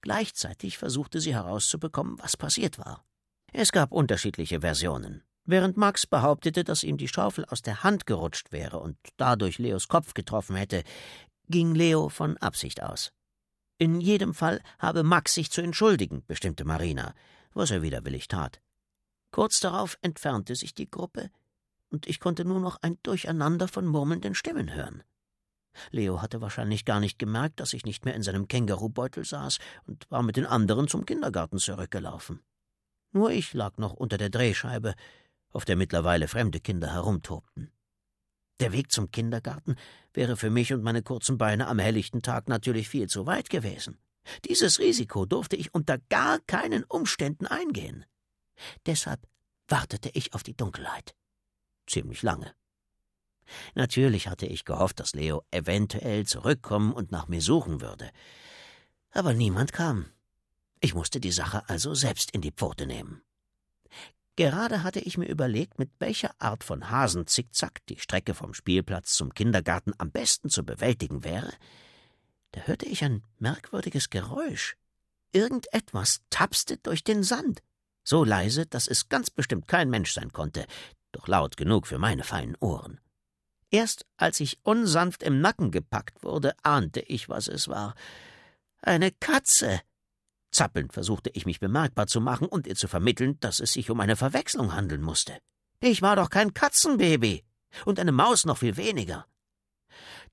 Gleichzeitig 0.00 0.78
versuchte 0.78 1.20
sie 1.20 1.34
herauszubekommen, 1.34 2.18
was 2.18 2.36
passiert 2.36 2.78
war. 2.78 3.04
Es 3.52 3.72
gab 3.72 3.92
unterschiedliche 3.92 4.60
Versionen. 4.60 5.22
Während 5.44 5.76
Max 5.76 6.06
behauptete, 6.06 6.64
dass 6.64 6.82
ihm 6.82 6.98
die 6.98 7.08
Schaufel 7.08 7.44
aus 7.46 7.62
der 7.62 7.82
Hand 7.82 8.04
gerutscht 8.06 8.52
wäre 8.52 8.80
und 8.80 8.98
dadurch 9.16 9.58
Leos 9.58 9.88
Kopf 9.88 10.12
getroffen 10.12 10.56
hätte, 10.56 10.82
ging 11.48 11.74
Leo 11.74 12.10
von 12.10 12.36
Absicht 12.38 12.82
aus. 12.82 13.12
In 13.78 14.00
jedem 14.00 14.34
Fall 14.34 14.60
habe 14.78 15.04
Max 15.04 15.34
sich 15.34 15.50
zu 15.50 15.62
entschuldigen, 15.62 16.22
bestimmte 16.26 16.64
Marina 16.64 17.14
was 17.54 17.70
er 17.70 17.82
widerwillig 17.82 18.28
tat. 18.28 18.60
Kurz 19.30 19.60
darauf 19.60 19.98
entfernte 20.00 20.54
sich 20.54 20.74
die 20.74 20.90
Gruppe, 20.90 21.30
und 21.90 22.06
ich 22.06 22.20
konnte 22.20 22.44
nur 22.44 22.60
noch 22.60 22.78
ein 22.82 22.98
Durcheinander 23.02 23.68
von 23.68 23.86
murmelnden 23.86 24.34
Stimmen 24.34 24.74
hören. 24.74 25.02
Leo 25.90 26.20
hatte 26.22 26.40
wahrscheinlich 26.40 26.84
gar 26.84 27.00
nicht 27.00 27.18
gemerkt, 27.18 27.60
dass 27.60 27.72
ich 27.72 27.84
nicht 27.84 28.04
mehr 28.04 28.14
in 28.14 28.22
seinem 28.22 28.48
Kängurubeutel 28.48 29.24
saß 29.24 29.58
und 29.86 30.10
war 30.10 30.22
mit 30.22 30.36
den 30.36 30.46
anderen 30.46 30.88
zum 30.88 31.06
Kindergarten 31.06 31.58
zurückgelaufen. 31.58 32.40
Nur 33.12 33.30
ich 33.30 33.54
lag 33.54 33.78
noch 33.78 33.94
unter 33.94 34.18
der 34.18 34.30
Drehscheibe, 34.30 34.94
auf 35.50 35.64
der 35.64 35.76
mittlerweile 35.76 36.28
fremde 36.28 36.60
Kinder 36.60 36.92
herumtobten. 36.92 37.72
Der 38.60 38.72
Weg 38.72 38.90
zum 38.90 39.10
Kindergarten 39.10 39.76
wäre 40.12 40.36
für 40.36 40.50
mich 40.50 40.72
und 40.72 40.82
meine 40.82 41.02
kurzen 41.02 41.38
Beine 41.38 41.68
am 41.68 41.78
helllichten 41.78 42.22
Tag 42.22 42.48
natürlich 42.48 42.88
viel 42.88 43.08
zu 43.08 43.24
weit 43.26 43.50
gewesen. 43.50 43.98
Dieses 44.48 44.78
Risiko 44.78 45.26
durfte 45.26 45.56
ich 45.56 45.74
unter 45.74 45.98
gar 46.08 46.38
keinen 46.40 46.84
Umständen 46.84 47.46
eingehen. 47.46 48.04
Deshalb 48.86 49.20
wartete 49.68 50.10
ich 50.14 50.34
auf 50.34 50.42
die 50.42 50.56
Dunkelheit. 50.56 51.14
Ziemlich 51.86 52.22
lange. 52.22 52.54
Natürlich 53.74 54.28
hatte 54.28 54.46
ich 54.46 54.64
gehofft, 54.64 55.00
dass 55.00 55.14
Leo 55.14 55.42
eventuell 55.50 56.26
zurückkommen 56.26 56.92
und 56.92 57.10
nach 57.10 57.28
mir 57.28 57.40
suchen 57.40 57.80
würde. 57.80 58.10
Aber 59.10 59.32
niemand 59.32 59.72
kam. 59.72 60.06
Ich 60.80 60.94
musste 60.94 61.20
die 61.20 61.32
Sache 61.32 61.68
also 61.68 61.94
selbst 61.94 62.30
in 62.30 62.40
die 62.40 62.52
Pfote 62.52 62.86
nehmen. 62.86 63.22
Gerade 64.36 64.84
hatte 64.84 65.00
ich 65.00 65.18
mir 65.18 65.26
überlegt, 65.26 65.80
mit 65.80 65.90
welcher 65.98 66.30
Art 66.40 66.62
von 66.62 66.90
Hasenzickzack 66.90 67.84
die 67.88 67.98
Strecke 67.98 68.34
vom 68.34 68.54
Spielplatz 68.54 69.14
zum 69.14 69.34
Kindergarten 69.34 69.92
am 69.98 70.12
besten 70.12 70.48
zu 70.48 70.64
bewältigen 70.64 71.24
wäre, 71.24 71.52
da 72.52 72.62
hörte 72.62 72.86
ich 72.86 73.04
ein 73.04 73.22
merkwürdiges 73.38 74.10
Geräusch. 74.10 74.76
Irgendetwas 75.32 76.20
tapste 76.30 76.78
durch 76.78 77.04
den 77.04 77.22
Sand, 77.22 77.62
so 78.02 78.24
leise, 78.24 78.66
dass 78.66 78.88
es 78.88 79.08
ganz 79.08 79.30
bestimmt 79.30 79.68
kein 79.68 79.90
Mensch 79.90 80.12
sein 80.12 80.32
konnte, 80.32 80.66
doch 81.12 81.28
laut 81.28 81.56
genug 81.56 81.86
für 81.86 81.98
meine 81.98 82.24
feinen 82.24 82.56
Ohren. 82.60 83.00
Erst 83.70 84.06
als 84.16 84.40
ich 84.40 84.58
unsanft 84.62 85.22
im 85.22 85.40
Nacken 85.40 85.70
gepackt 85.70 86.22
wurde, 86.22 86.54
ahnte 86.62 87.00
ich, 87.00 87.28
was 87.28 87.48
es 87.48 87.68
war. 87.68 87.94
Eine 88.80 89.10
Katze. 89.12 89.80
Zappelnd 90.50 90.94
versuchte 90.94 91.30
ich 91.34 91.44
mich 91.44 91.60
bemerkbar 91.60 92.06
zu 92.06 92.22
machen 92.22 92.48
und 92.48 92.66
ihr 92.66 92.76
zu 92.76 92.88
vermitteln, 92.88 93.38
dass 93.40 93.60
es 93.60 93.74
sich 93.74 93.90
um 93.90 94.00
eine 94.00 94.16
Verwechslung 94.16 94.74
handeln 94.74 95.02
musste. 95.02 95.38
Ich 95.80 96.00
war 96.00 96.16
doch 96.16 96.30
kein 96.30 96.54
Katzenbaby 96.54 97.44
und 97.84 98.00
eine 98.00 98.12
Maus 98.12 98.46
noch 98.46 98.58
viel 98.58 98.78
weniger. 98.78 99.26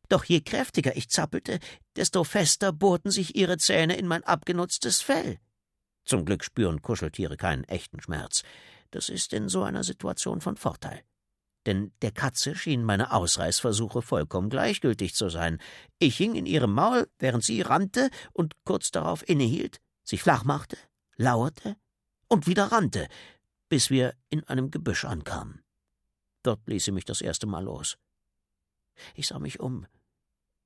Doch 0.10 0.26
je 0.26 0.42
kräftiger 0.42 0.96
ich 0.96 1.10
zappelte, 1.10 1.60
desto 1.96 2.24
fester 2.24 2.72
bohrten 2.72 3.12
sich 3.12 3.36
ihre 3.36 3.58
Zähne 3.58 3.96
in 3.96 4.08
mein 4.08 4.24
abgenutztes 4.24 5.02
Fell. 5.02 5.40
Zum 6.06 6.26
Glück 6.26 6.44
spüren 6.44 6.82
Kuscheltiere 6.82 7.38
keinen 7.38 7.64
echten 7.64 8.02
Schmerz. 8.02 8.44
Das 8.92 9.10
ist 9.10 9.34
in 9.34 9.50
so 9.50 9.64
einer 9.64 9.84
Situation 9.84 10.42
von 10.42 10.56
Vorteil. 10.56 11.04
Denn 11.66 11.92
der 12.04 12.12
Katze 12.12 12.56
schienen 12.56 12.86
meine 12.86 13.12
Ausreißversuche 13.12 14.04
vollkommen 14.04 14.50
gleichgültig 14.50 15.16
zu 15.16 15.30
sein. 15.30 15.60
Ich 15.98 16.16
hing 16.18 16.36
in 16.36 16.46
ihrem 16.46 16.72
Maul, 16.72 17.10
während 17.18 17.44
sie 17.44 17.62
rannte 17.62 18.10
und 18.34 18.54
kurz 18.66 18.92
darauf 18.92 19.28
innehielt, 19.28 19.80
sich 20.04 20.22
flach 20.22 20.44
machte, 20.44 20.78
lauerte 21.18 21.76
und 22.28 22.46
wieder 22.46 22.66
rannte, 22.66 23.08
bis 23.68 23.90
wir 23.90 24.14
in 24.30 24.44
einem 24.44 24.70
Gebüsch 24.70 25.06
ankamen. 25.06 25.64
Dort 26.44 26.62
ließ 26.68 26.86
sie 26.86 26.92
mich 26.92 27.06
das 27.06 27.22
erste 27.22 27.48
Mal 27.48 27.64
los. 27.64 27.98
Ich 29.14 29.28
sah 29.28 29.40
mich 29.40 29.60
um. 29.60 29.86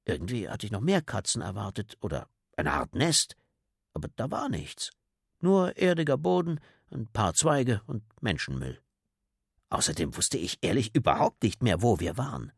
Irgendwie 0.05 0.49
hatte 0.49 0.65
ich 0.65 0.71
noch 0.71 0.81
mehr 0.81 1.01
Katzen 1.01 1.41
erwartet 1.41 1.97
oder 2.01 2.27
eine 2.57 2.73
Art 2.73 2.95
Nest, 2.95 3.35
aber 3.93 4.09
da 4.15 4.31
war 4.31 4.49
nichts. 4.49 4.91
Nur 5.39 5.77
erdiger 5.77 6.17
Boden, 6.17 6.59
ein 6.91 7.07
paar 7.07 7.33
Zweige 7.33 7.81
und 7.85 8.03
Menschenmüll. 8.21 8.81
Außerdem 9.69 10.17
wusste 10.17 10.37
ich 10.37 10.57
ehrlich 10.61 10.95
überhaupt 10.95 11.43
nicht 11.43 11.61
mehr, 11.61 11.81
wo 11.81 11.99
wir 11.99 12.17
waren. 12.17 12.51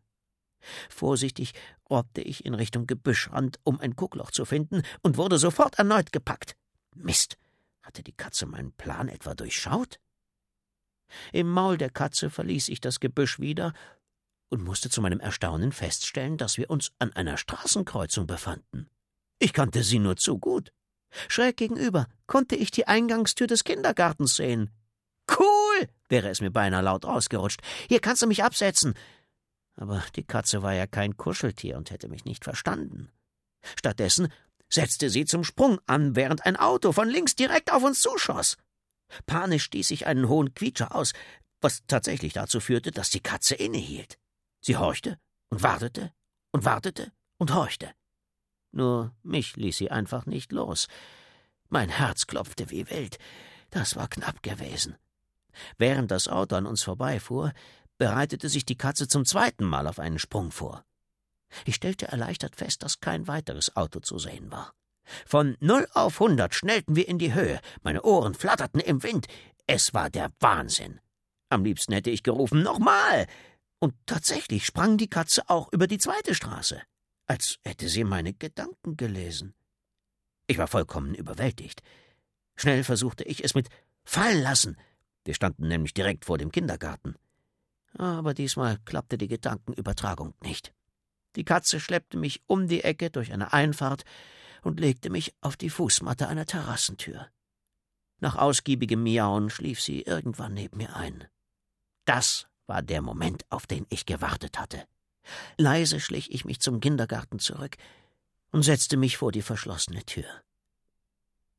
Vorsichtig 0.89 1.53
robbte 1.89 2.21
ich 2.21 2.45
in 2.45 2.53
Richtung 2.53 2.87
Gebüschrand, 2.87 3.59
um 3.63 3.79
ein 3.79 3.95
Guckloch 3.95 4.31
zu 4.31 4.45
finden, 4.45 4.83
und 5.01 5.17
wurde 5.17 5.37
sofort 5.37 5.77
erneut 5.77 6.11
gepackt. 6.11 6.55
Mist, 6.95 7.37
hatte 7.81 8.03
die 8.03 8.13
Katze 8.13 8.45
meinen 8.45 8.71
Plan 8.73 9.09
etwa 9.09 9.33
durchschaut? 9.33 9.99
Im 11.33 11.49
Maul 11.49 11.77
der 11.77 11.89
Katze 11.89 12.29
verließ 12.29 12.69
ich 12.69 12.79
das 12.79 12.99
Gebüsch 12.99 13.39
wieder 13.39 13.73
und 14.51 14.63
musste 14.63 14.89
zu 14.89 15.01
meinem 15.01 15.19
Erstaunen 15.19 15.71
feststellen, 15.71 16.37
dass 16.37 16.57
wir 16.57 16.69
uns 16.69 16.91
an 16.99 17.13
einer 17.13 17.37
Straßenkreuzung 17.37 18.27
befanden. 18.27 18.89
Ich 19.39 19.53
kannte 19.53 19.81
sie 19.81 19.97
nur 19.97 20.17
zu 20.17 20.37
gut. 20.37 20.71
Schräg 21.27 21.57
gegenüber 21.57 22.07
konnte 22.27 22.55
ich 22.55 22.69
die 22.69 22.87
Eingangstür 22.87 23.47
des 23.47 23.63
Kindergartens 23.63 24.35
sehen. 24.35 24.69
Cool, 25.29 25.87
wäre 26.09 26.29
es 26.29 26.41
mir 26.41 26.51
beinahe 26.51 26.83
laut 26.83 27.05
rausgerutscht. 27.05 27.61
Hier 27.87 28.01
kannst 28.01 28.21
du 28.21 28.27
mich 28.27 28.43
absetzen. 28.43 28.93
Aber 29.75 30.03
die 30.15 30.23
Katze 30.23 30.61
war 30.61 30.73
ja 30.73 30.85
kein 30.85 31.17
Kuscheltier 31.17 31.77
und 31.77 31.89
hätte 31.89 32.09
mich 32.09 32.25
nicht 32.25 32.43
verstanden. 32.43 33.09
Stattdessen 33.77 34.31
setzte 34.69 35.09
sie 35.09 35.25
zum 35.25 35.43
Sprung 35.43 35.79
an, 35.85 36.15
während 36.15 36.45
ein 36.45 36.57
Auto 36.57 36.91
von 36.91 37.09
links 37.09 37.35
direkt 37.35 37.71
auf 37.71 37.83
uns 37.83 38.01
zuschoss. 38.01 38.57
Panisch 39.25 39.63
stieß 39.63 39.91
ich 39.91 40.07
einen 40.07 40.27
hohen 40.27 40.53
Quietscher 40.53 40.93
aus, 40.93 41.13
was 41.61 41.83
tatsächlich 41.87 42.33
dazu 42.33 42.59
führte, 42.59 42.91
dass 42.91 43.09
die 43.09 43.19
Katze 43.19 43.55
innehielt. 43.55 44.17
Sie 44.61 44.77
horchte 44.77 45.17
und 45.49 45.63
wartete 45.63 46.13
und 46.51 46.65
wartete 46.65 47.11
und 47.37 47.53
horchte. 47.53 47.91
Nur 48.71 49.13
mich 49.23 49.57
ließ 49.57 49.77
sie 49.77 49.91
einfach 49.91 50.25
nicht 50.25 50.51
los. 50.51 50.87
Mein 51.69 51.89
Herz 51.89 52.27
klopfte 52.27 52.69
wie 52.69 52.89
wild. 52.89 53.17
Das 53.69 53.95
war 53.95 54.07
knapp 54.07 54.43
gewesen. 54.43 54.95
Während 55.77 56.11
das 56.11 56.27
Auto 56.27 56.55
an 56.55 56.65
uns 56.65 56.83
vorbeifuhr, 56.83 57.51
bereitete 57.97 58.49
sich 58.49 58.65
die 58.65 58.77
Katze 58.77 59.07
zum 59.07 59.25
zweiten 59.25 59.65
Mal 59.65 59.87
auf 59.87 59.99
einen 59.99 60.19
Sprung 60.19 60.51
vor. 60.51 60.85
Ich 61.65 61.75
stellte 61.75 62.07
erleichtert 62.07 62.55
fest, 62.55 62.83
dass 62.83 62.99
kein 62.99 63.27
weiteres 63.27 63.75
Auto 63.75 63.99
zu 63.99 64.17
sehen 64.17 64.51
war. 64.51 64.73
Von 65.25 65.57
null 65.59 65.87
auf 65.93 66.19
hundert 66.19 66.55
schnellten 66.55 66.95
wir 66.95 67.07
in 67.07 67.19
die 67.19 67.33
Höhe, 67.33 67.59
meine 67.83 68.03
Ohren 68.03 68.33
flatterten 68.33 68.79
im 68.79 69.03
Wind. 69.03 69.27
Es 69.67 69.93
war 69.93 70.09
der 70.09 70.31
Wahnsinn. 70.39 70.99
Am 71.49 71.65
liebsten 71.65 71.93
hätte 71.93 72.09
ich 72.09 72.23
gerufen 72.23 72.63
Nochmal. 72.63 73.27
Und 73.81 73.95
tatsächlich 74.05 74.65
sprang 74.65 74.97
die 74.97 75.09
Katze 75.09 75.49
auch 75.49 75.73
über 75.73 75.87
die 75.87 75.97
zweite 75.97 76.35
Straße 76.35 76.81
als 77.31 77.59
hätte 77.63 77.87
sie 77.87 78.03
meine 78.03 78.33
Gedanken 78.33 78.97
gelesen. 78.97 79.53
Ich 80.47 80.57
war 80.57 80.67
vollkommen 80.67 81.15
überwältigt. 81.15 81.81
Schnell 82.57 82.83
versuchte 82.83 83.23
ich 83.23 83.41
es 83.41 83.55
mit 83.55 83.69
Fallen 84.03 84.43
lassen. 84.43 84.75
Wir 85.23 85.33
standen 85.33 85.69
nämlich 85.69 85.93
direkt 85.93 86.25
vor 86.25 86.37
dem 86.37 86.51
Kindergarten. 86.51 87.15
Aber 87.97 88.33
diesmal 88.33 88.79
klappte 88.83 89.17
die 89.17 89.29
Gedankenübertragung 89.29 90.33
nicht. 90.43 90.73
Die 91.37 91.45
Katze 91.45 91.79
schleppte 91.79 92.17
mich 92.17 92.41
um 92.47 92.67
die 92.67 92.83
Ecke 92.83 93.11
durch 93.11 93.31
eine 93.31 93.53
Einfahrt 93.53 94.03
und 94.61 94.81
legte 94.81 95.09
mich 95.09 95.33
auf 95.39 95.55
die 95.55 95.69
Fußmatte 95.69 96.27
einer 96.27 96.45
Terrassentür. 96.45 97.29
Nach 98.19 98.35
ausgiebigem 98.35 99.01
Miauen 99.01 99.49
schlief 99.49 99.79
sie 99.79 100.01
irgendwann 100.01 100.53
neben 100.53 100.75
mir 100.75 100.97
ein. 100.97 101.29
Das 102.03 102.47
war 102.67 102.81
der 102.81 103.01
Moment, 103.01 103.45
auf 103.49 103.67
den 103.67 103.85
ich 103.89 104.05
gewartet 104.05 104.59
hatte. 104.59 104.85
Leise 105.57 105.99
schlich 105.99 106.31
ich 106.31 106.45
mich 106.45 106.59
zum 106.59 106.79
Kindergarten 106.79 107.39
zurück 107.39 107.77
und 108.51 108.63
setzte 108.63 108.97
mich 108.97 109.17
vor 109.17 109.31
die 109.31 109.41
verschlossene 109.41 110.03
Tür. 110.05 110.25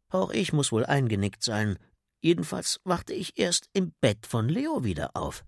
Auch 0.08 0.30
ich 0.30 0.52
muss 0.52 0.72
wohl 0.72 0.84
eingenickt 0.84 1.42
sein. 1.42 1.78
Jedenfalls 2.20 2.80
wachte 2.84 3.14
ich 3.14 3.38
erst 3.38 3.68
im 3.72 3.92
Bett 4.00 4.26
von 4.26 4.48
Leo 4.48 4.84
wieder 4.84 5.16
auf. 5.16 5.44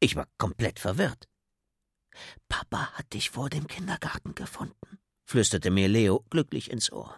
Ich 0.00 0.16
war 0.16 0.28
komplett 0.38 0.78
verwirrt. 0.78 1.28
Papa 2.48 2.92
hat 2.92 3.12
dich 3.12 3.30
vor 3.30 3.48
dem 3.48 3.66
Kindergarten 3.66 4.34
gefunden, 4.34 4.98
flüsterte 5.24 5.70
mir 5.70 5.88
Leo 5.88 6.24
glücklich 6.30 6.70
ins 6.70 6.90
Ohr. 6.90 7.16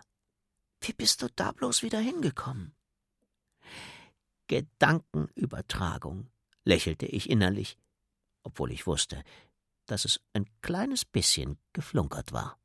Wie 0.81 0.92
bist 0.92 1.23
du 1.23 1.29
da 1.35 1.53
bloß 1.53 1.83
wieder 1.83 1.99
hingekommen? 1.99 2.75
Gedankenübertragung, 4.47 6.31
lächelte 6.68 7.07
ich 7.07 7.31
innerlich, 7.31 7.78
obwohl 8.42 8.70
ich 8.70 8.87
wusste, 8.87 9.24
dass 9.87 10.04
es 10.04 10.20
ein 10.35 10.44
kleines 10.61 11.07
bisschen 11.07 11.59
geflunkert 11.72 12.33
war. 12.33 12.59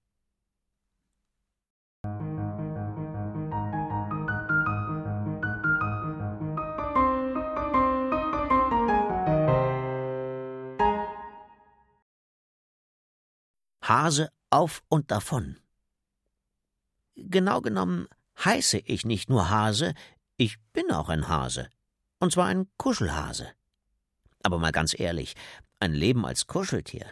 Hase 13.81 14.29
auf 14.49 14.83
und 14.89 15.11
davon. 15.11 15.59
Genau 17.15 17.61
genommen 17.61 18.07
heiße 18.43 18.79
ich 18.79 19.05
nicht 19.05 19.29
nur 19.29 19.49
Hase, 19.49 19.93
ich 20.35 20.57
bin 20.73 20.91
auch 20.91 21.07
ein 21.07 21.29
Hase. 21.29 21.69
Und 22.19 22.33
zwar 22.33 22.47
ein 22.47 22.69
Kuschelhase. 22.77 23.53
Aber 24.43 24.59
mal 24.59 24.71
ganz 24.71 24.97
ehrlich, 24.97 25.35
ein 25.79 25.93
Leben 25.93 26.25
als 26.25 26.47
Kuscheltier 26.47 27.05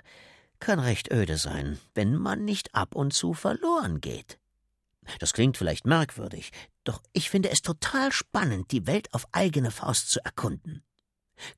kann 0.59 0.79
recht 0.79 1.11
öde 1.11 1.37
sein, 1.37 1.79
wenn 1.95 2.15
man 2.15 2.45
nicht 2.45 2.75
ab 2.75 2.93
und 2.93 3.13
zu 3.13 3.33
verloren 3.33 3.99
geht. 3.99 4.37
Das 5.19 5.33
klingt 5.33 5.57
vielleicht 5.57 5.85
merkwürdig, 5.85 6.51
doch 6.83 7.01
ich 7.13 7.29
finde 7.29 7.49
es 7.49 7.61
total 7.61 8.11
spannend, 8.11 8.71
die 8.71 8.85
Welt 8.85 9.13
auf 9.13 9.27
eigene 9.31 9.71
Faust 9.71 10.11
zu 10.11 10.23
erkunden. 10.23 10.83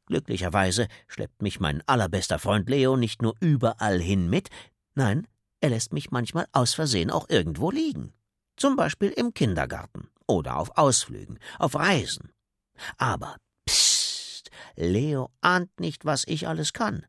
Glücklicherweise 0.06 0.88
schleppt 1.08 1.42
mich 1.42 1.60
mein 1.60 1.84
allerbester 1.88 2.40
Freund 2.40 2.70
Leo 2.70 2.96
nicht 2.96 3.22
nur 3.22 3.36
überall 3.42 4.00
hin 4.00 4.30
mit, 4.30 4.50
nein, 4.96 5.28
er 5.60 5.70
lässt 5.70 5.94
mich 5.94 6.12
manchmal 6.12 6.48
aus 6.52 6.74
Versehen 6.74 7.12
auch 7.12 7.30
irgendwo 7.30 7.72
liegen. 7.72 8.14
Zum 8.56 8.76
Beispiel 8.76 9.10
im 9.10 9.34
Kindergarten 9.34 10.10
oder 10.28 10.58
auf 10.58 10.78
Ausflügen, 10.78 11.40
auf 11.60 11.76
Reisen. 11.76 12.32
Aber 12.98 13.38
Leo 14.76 15.32
ahnt 15.42 15.80
nicht, 15.80 16.06
was 16.06 16.26
ich 16.28 16.48
alles 16.48 16.74
kann. 16.74 17.06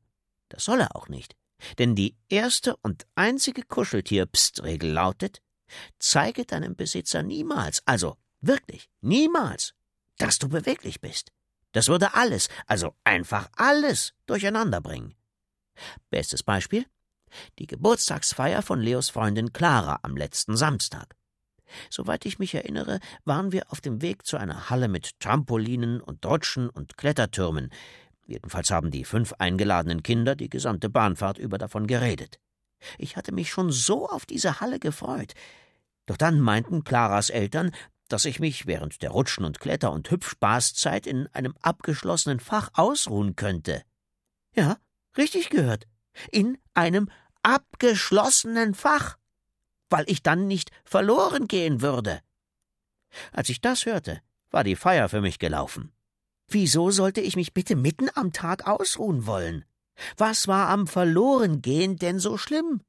Das 0.48 0.64
soll 0.64 0.80
er 0.80 0.96
auch 0.96 1.08
nicht. 1.08 1.36
Denn 1.78 1.94
die 1.94 2.16
erste 2.28 2.76
und 2.78 3.06
einzige 3.14 3.62
Kuscheltier-Pst-Regel 3.62 4.90
lautet, 4.90 5.40
zeige 5.98 6.44
deinem 6.44 6.76
Besitzer 6.76 7.22
niemals, 7.22 7.82
also 7.86 8.16
wirklich 8.40 8.90
niemals, 9.00 9.74
dass 10.18 10.38
du 10.38 10.48
beweglich 10.48 11.00
bist. 11.00 11.32
Das 11.72 11.88
würde 11.88 12.14
alles, 12.14 12.48
also 12.66 12.94
einfach 13.02 13.48
alles 13.56 14.14
durcheinander 14.26 14.80
bringen. 14.80 15.14
Bestes 16.10 16.42
Beispiel 16.42 16.86
die 17.58 17.66
Geburtstagsfeier 17.66 18.62
von 18.62 18.80
Leos 18.80 19.10
Freundin 19.10 19.52
Clara 19.52 19.98
am 20.02 20.16
letzten 20.16 20.56
Samstag. 20.56 21.16
Soweit 21.90 22.26
ich 22.26 22.38
mich 22.38 22.54
erinnere, 22.54 23.00
waren 23.24 23.52
wir 23.52 23.70
auf 23.70 23.80
dem 23.80 24.02
Weg 24.02 24.26
zu 24.26 24.36
einer 24.36 24.70
Halle 24.70 24.88
mit 24.88 25.18
Trampolinen 25.20 26.00
und 26.00 26.24
Rutschen 26.24 26.68
und 26.68 26.96
Klettertürmen. 26.96 27.70
Jedenfalls 28.26 28.70
haben 28.70 28.90
die 28.90 29.04
fünf 29.04 29.34
eingeladenen 29.38 30.02
Kinder 30.02 30.34
die 30.34 30.48
gesamte 30.48 30.88
Bahnfahrt 30.88 31.38
über 31.38 31.58
davon 31.58 31.86
geredet. 31.86 32.38
Ich 32.98 33.16
hatte 33.16 33.32
mich 33.32 33.50
schon 33.50 33.70
so 33.70 34.08
auf 34.08 34.26
diese 34.26 34.60
Halle 34.60 34.78
gefreut. 34.78 35.34
Doch 36.06 36.16
dann 36.16 36.40
meinten 36.40 36.84
Claras 36.84 37.30
Eltern, 37.30 37.70
dass 38.08 38.24
ich 38.24 38.40
mich 38.40 38.66
während 38.66 39.02
der 39.02 39.10
Rutschen- 39.10 39.44
und 39.44 39.60
Kletter- 39.60 39.92
und 39.92 40.10
Hüpfspaßzeit 40.10 41.06
in 41.06 41.26
einem 41.28 41.54
abgeschlossenen 41.62 42.40
Fach 42.40 42.70
ausruhen 42.74 43.36
könnte. 43.36 43.82
Ja, 44.54 44.76
richtig 45.16 45.50
gehört. 45.50 45.86
In 46.30 46.58
einem 46.74 47.10
abgeschlossenen 47.42 48.74
Fach 48.74 49.16
weil 49.90 50.04
ich 50.08 50.22
dann 50.22 50.46
nicht 50.46 50.70
verloren 50.84 51.46
gehen 51.48 51.80
würde. 51.80 52.20
Als 53.32 53.48
ich 53.48 53.60
das 53.60 53.86
hörte, 53.86 54.20
war 54.50 54.64
die 54.64 54.76
Feier 54.76 55.08
für 55.08 55.20
mich 55.20 55.38
gelaufen. 55.38 55.92
Wieso 56.48 56.90
sollte 56.90 57.20
ich 57.20 57.36
mich 57.36 57.54
bitte 57.54 57.76
mitten 57.76 58.08
am 58.14 58.32
Tag 58.32 58.66
ausruhen 58.66 59.26
wollen? 59.26 59.64
Was 60.16 60.48
war 60.48 60.68
am 60.68 60.86
Verlorengehen 60.86 61.96
denn 61.96 62.18
so 62.18 62.36
schlimm? 62.36 62.82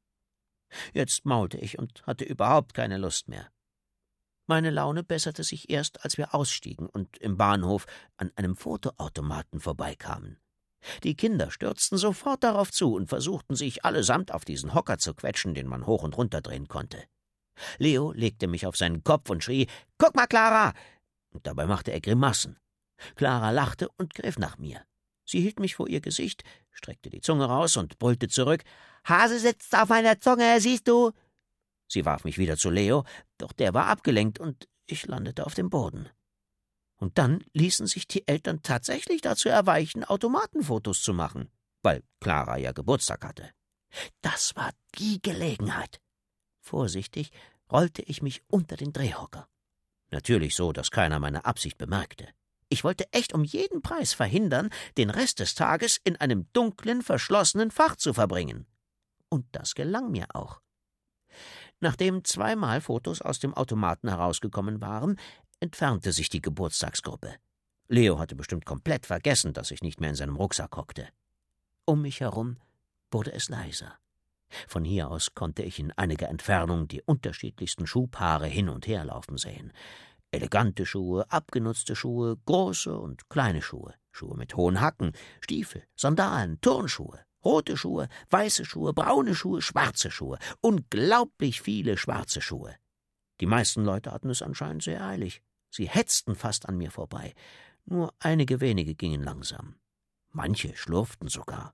Jetzt 0.94 1.26
maulte 1.26 1.58
ich 1.58 1.78
und 1.80 2.06
hatte 2.06 2.26
überhaupt 2.26 2.74
keine 2.74 2.98
Lust 2.98 3.28
mehr. 3.28 3.50
Meine 4.48 4.70
Laune 4.70 5.04
besserte 5.04 5.44
sich 5.44 5.70
erst, 5.70 6.04
als 6.04 6.18
wir 6.18 6.36
ausstiegen 6.36 6.88
und 6.88 7.18
im 7.18 7.38
Bahnhof 7.38 7.86
an 8.18 8.32
einem 8.36 8.56
Fotoautomaten 8.56 9.60
vorbeikamen. 9.60 10.38
Die 11.04 11.16
Kinder 11.16 11.52
stürzten 11.52 11.98
sofort 11.98 12.44
darauf 12.44 12.72
zu 12.72 12.94
und 12.94 13.10
versuchten 13.10 13.56
sich 13.56 13.86
allesamt 13.86 14.32
auf 14.34 14.46
diesen 14.46 14.74
Hocker 14.74 14.98
zu 14.98 15.14
quetschen, 15.14 15.54
den 15.54 15.68
man 15.68 15.86
hoch 15.86 16.04
und 16.04 16.18
runter 16.18 16.42
drehen 16.42 16.68
konnte. 16.68 17.04
Leo 17.78 18.12
legte 18.12 18.48
mich 18.48 18.66
auf 18.66 18.76
seinen 18.76 19.04
Kopf 19.04 19.30
und 19.30 19.44
schrie 19.44 19.68
Guck 19.98 20.16
mal, 20.16 20.28
Clara. 20.28 20.74
Und 21.32 21.48
dabei 21.48 21.66
machte 21.66 21.92
er 21.92 22.02
Grimassen. 22.02 22.58
Clara 23.16 23.52
lachte 23.52 23.90
und 23.98 24.14
griff 24.14 24.38
nach 24.38 24.58
mir. 24.58 24.84
Sie 25.26 25.42
hielt 25.42 25.60
mich 25.60 25.76
vor 25.76 25.88
ihr 25.90 26.02
Gesicht, 26.02 26.44
streckte 26.72 27.10
die 27.10 27.22
Zunge 27.22 27.46
raus 27.46 27.78
und 27.78 27.98
brüllte 27.98 28.28
zurück 28.28 28.64
Hase 29.06 29.40
sitzt 29.40 29.76
auf 29.76 29.90
meiner 29.90 30.20
Zunge, 30.20 30.60
siehst 30.60 30.88
du. 30.88 31.12
Sie 31.88 32.06
warf 32.06 32.24
mich 32.24 32.40
wieder 32.40 32.58
zu 32.58 32.72
Leo, 32.72 33.04
doch 33.38 33.54
der 33.54 33.74
war 33.74 33.86
abgelenkt 33.86 34.40
und 34.40 34.68
ich 34.88 35.06
landete 35.06 35.46
auf 35.46 35.54
dem 35.54 35.70
Boden. 35.70 36.10
Und 36.98 37.18
dann 37.18 37.44
ließen 37.54 37.88
sich 37.88 38.08
die 38.08 38.28
Eltern 38.28 38.62
tatsächlich 38.62 39.22
dazu 39.22 39.50
erweichen, 39.50 40.04
Automatenfotos 40.04 41.02
zu 41.02 41.14
machen, 41.14 41.50
weil 41.84 42.04
Clara 42.22 42.58
ja 42.58 42.72
Geburtstag 42.72 43.26
hatte. 43.26 43.52
Das 44.22 44.56
war 44.56 44.72
die 44.98 45.22
Gelegenheit. 45.22 46.00
Vorsichtig 46.62 47.32
rollte 47.72 48.02
ich 48.02 48.22
mich 48.22 48.42
unter 48.48 48.76
den 48.76 48.94
Drehhocker. 48.94 49.48
Natürlich 50.12 50.56
so, 50.56 50.72
dass 50.72 50.92
keiner 50.92 51.20
meine 51.20 51.46
Absicht 51.46 51.78
bemerkte. 51.78 52.28
Ich 52.70 52.84
wollte 52.84 53.12
echt 53.12 53.34
um 53.34 53.44
jeden 53.44 53.82
Preis 53.82 54.14
verhindern, 54.14 54.70
den 54.98 55.10
Rest 55.10 55.40
des 55.40 55.56
Tages 55.56 56.00
in 56.04 56.16
einem 56.16 56.48
dunklen, 56.54 57.02
verschlossenen 57.02 57.72
Fach 57.72 57.96
zu 57.96 58.14
verbringen. 58.14 58.66
Und 59.30 59.46
das 59.52 59.76
gelang 59.76 60.12
mir 60.12 60.28
auch. 60.34 60.62
Nachdem 61.80 62.24
zweimal 62.24 62.82
Fotos 62.82 63.22
aus 63.22 63.40
dem 63.40 63.54
Automaten 63.54 64.08
herausgekommen 64.08 64.82
waren, 64.82 65.20
entfernte 65.60 66.12
sich 66.12 66.30
die 66.30 66.42
Geburtstagsgruppe. 66.42 67.36
Leo 67.88 68.20
hatte 68.20 68.36
bestimmt 68.36 68.66
komplett 68.66 69.06
vergessen, 69.06 69.54
dass 69.54 69.72
ich 69.72 69.82
nicht 69.82 70.02
mehr 70.02 70.10
in 70.10 70.16
seinem 70.16 70.36
Rucksack 70.36 70.76
hockte. 70.76 71.08
Um 71.86 72.02
mich 72.02 72.20
herum 72.20 72.58
wurde 73.12 73.32
es 73.32 73.50
leiser. 73.50 73.98
Von 74.68 74.84
hier 74.84 75.10
aus 75.10 75.34
konnte 75.34 75.64
ich 75.64 75.80
in 75.80 75.92
einiger 75.92 76.30
Entfernung 76.30 76.88
die 76.88 77.02
unterschiedlichsten 77.02 77.88
Schuhpaare 77.88 78.48
hin 78.48 78.70
und 78.70 78.88
her 78.88 79.06
laufen 79.06 79.38
sehen. 79.38 79.72
Elegante 80.32 80.86
Schuhe, 80.86 81.30
abgenutzte 81.32 81.96
Schuhe, 81.96 82.38
große 82.46 82.98
und 82.98 83.30
kleine 83.30 83.62
Schuhe, 83.62 83.94
Schuhe 84.12 84.36
mit 84.36 84.56
hohen 84.56 84.82
Hacken, 84.82 85.14
Stiefel, 85.42 85.84
Sandalen, 85.96 86.60
Turnschuhe, 86.62 87.20
rote 87.44 87.78
Schuhe, 87.78 88.10
weiße 88.32 88.66
Schuhe, 88.66 88.94
braune 88.94 89.36
Schuhe, 89.36 89.62
schwarze 89.62 90.12
Schuhe, 90.12 90.40
unglaublich 90.62 91.62
viele 91.62 91.98
schwarze 91.98 92.42
Schuhe. 92.42 92.76
Die 93.42 93.46
meisten 93.46 93.84
Leute 93.84 94.12
hatten 94.12 94.30
es 94.30 94.42
anscheinend 94.42 94.84
sehr 94.84 95.04
eilig. 95.04 95.42
Sie 95.70 95.88
hetzten 95.90 96.36
fast 96.36 96.68
an 96.68 96.78
mir 96.78 96.92
vorbei. 96.92 97.34
Nur 97.86 98.14
einige 98.20 98.62
wenige 98.62 98.96
gingen 98.96 99.24
langsam. 99.24 99.76
Manche 100.32 100.76
schlurften 100.76 101.28
sogar. 101.28 101.74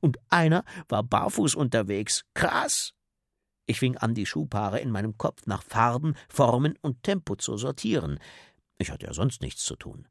Und 0.00 0.18
einer 0.28 0.64
war 0.88 1.02
barfuß 1.02 1.54
unterwegs. 1.54 2.24
Krass! 2.34 2.94
Ich 3.66 3.78
fing 3.78 3.96
an, 3.96 4.14
die 4.14 4.26
Schuhpaare 4.26 4.80
in 4.80 4.90
meinem 4.90 5.18
Kopf 5.18 5.46
nach 5.46 5.62
Farben, 5.62 6.14
Formen 6.28 6.78
und 6.82 7.02
Tempo 7.02 7.36
zu 7.36 7.56
sortieren. 7.56 8.18
Ich 8.78 8.90
hatte 8.90 9.06
ja 9.06 9.12
sonst 9.12 9.40
nichts 9.40 9.64
zu 9.64 9.76
tun. 9.76 10.08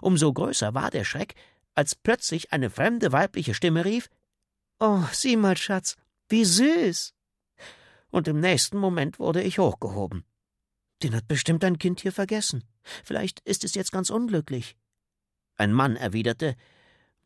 Umso 0.00 0.32
größer 0.32 0.74
war 0.74 0.90
der 0.90 1.04
Schreck, 1.04 1.34
als 1.74 1.94
plötzlich 1.94 2.52
eine 2.52 2.70
fremde 2.70 3.12
weibliche 3.12 3.54
Stimme 3.54 3.84
rief 3.84 4.08
Oh, 4.78 5.04
sieh 5.12 5.36
mal, 5.36 5.56
Schatz, 5.56 5.96
wie 6.28 6.44
süß 6.44 7.14
und 8.12 8.28
im 8.28 8.38
nächsten 8.38 8.78
Moment 8.78 9.18
wurde 9.18 9.42
ich 9.42 9.58
hochgehoben. 9.58 10.24
Den 11.02 11.16
hat 11.16 11.26
bestimmt 11.26 11.64
ein 11.64 11.78
Kind 11.78 12.00
hier 12.00 12.12
vergessen. 12.12 12.62
Vielleicht 13.02 13.40
ist 13.40 13.64
es 13.64 13.74
jetzt 13.74 13.90
ganz 13.90 14.10
unglücklich. 14.10 14.76
Ein 15.56 15.72
Mann 15.72 15.96
erwiderte 15.96 16.54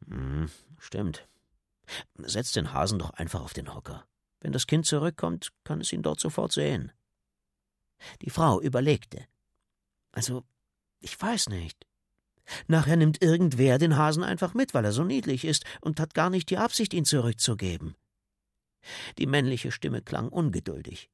hm, 0.07 0.49
Stimmt. 0.79 1.29
Setz 2.18 2.53
den 2.53 2.72
Hasen 2.72 2.99
doch 2.99 3.11
einfach 3.11 3.42
auf 3.42 3.53
den 3.53 3.75
Hocker. 3.75 4.07
Wenn 4.40 4.53
das 4.53 4.66
Kind 4.66 4.87
zurückkommt, 4.87 5.53
kann 5.64 5.81
es 5.81 5.92
ihn 5.92 6.03
dort 6.03 6.20
sofort 6.20 6.53
sehen. 6.53 6.92
Die 8.22 8.31
Frau 8.31 8.61
überlegte. 8.61 9.27
Also, 10.12 10.44
ich 11.01 11.20
weiß 11.20 11.49
nicht. 11.49 11.87
Nachher 12.68 12.96
nimmt 12.96 13.22
irgendwer 13.22 13.79
den 13.79 13.96
Hasen 13.96 14.22
einfach 14.22 14.55
mit, 14.55 14.75
weil 14.75 14.85
er 14.85 14.92
so 14.92 15.05
niedlich 15.05 15.44
ist 15.44 15.64
und 15.81 15.99
hat 15.99 16.14
gar 16.14 16.31
nicht 16.31 16.51
die 16.51 16.59
Absicht, 16.59 16.94
ihn 16.94 17.05
zurückzugeben. 17.05 17.96
Die 19.18 19.27
männliche 19.27 19.72
Stimme 19.72 20.03
klang 20.03 20.29
ungeduldig. 20.29 21.11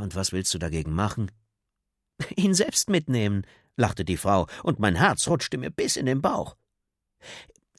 Und 0.00 0.14
was 0.14 0.32
willst 0.32 0.52
du 0.54 0.58
dagegen 0.58 0.92
machen? 0.92 1.30
Ihn 2.36 2.54
selbst 2.54 2.88
mitnehmen, 2.88 3.46
lachte 3.76 4.04
die 4.04 4.16
Frau, 4.16 4.46
und 4.62 4.78
mein 4.78 4.96
Herz 4.96 5.28
rutschte 5.28 5.58
mir 5.58 5.70
bis 5.70 5.96
in 5.96 6.06
den 6.06 6.22
Bauch. 6.22 6.56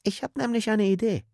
Ich 0.02 0.22
hab 0.22 0.36
nämlich 0.36 0.70
eine 0.70 0.86
Idee. 0.86 1.24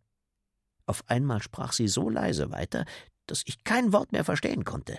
Auf 0.87 1.09
einmal 1.09 1.43
sprach 1.43 1.73
sie 1.73 1.89
so 1.89 2.09
leise 2.09 2.51
weiter, 2.51 2.85
dass 3.27 3.43
ich 3.47 3.65
kein 3.65 3.93
Wort 3.93 4.13
mehr 4.13 4.25
verstehen 4.25 4.65
konnte. 4.65 4.99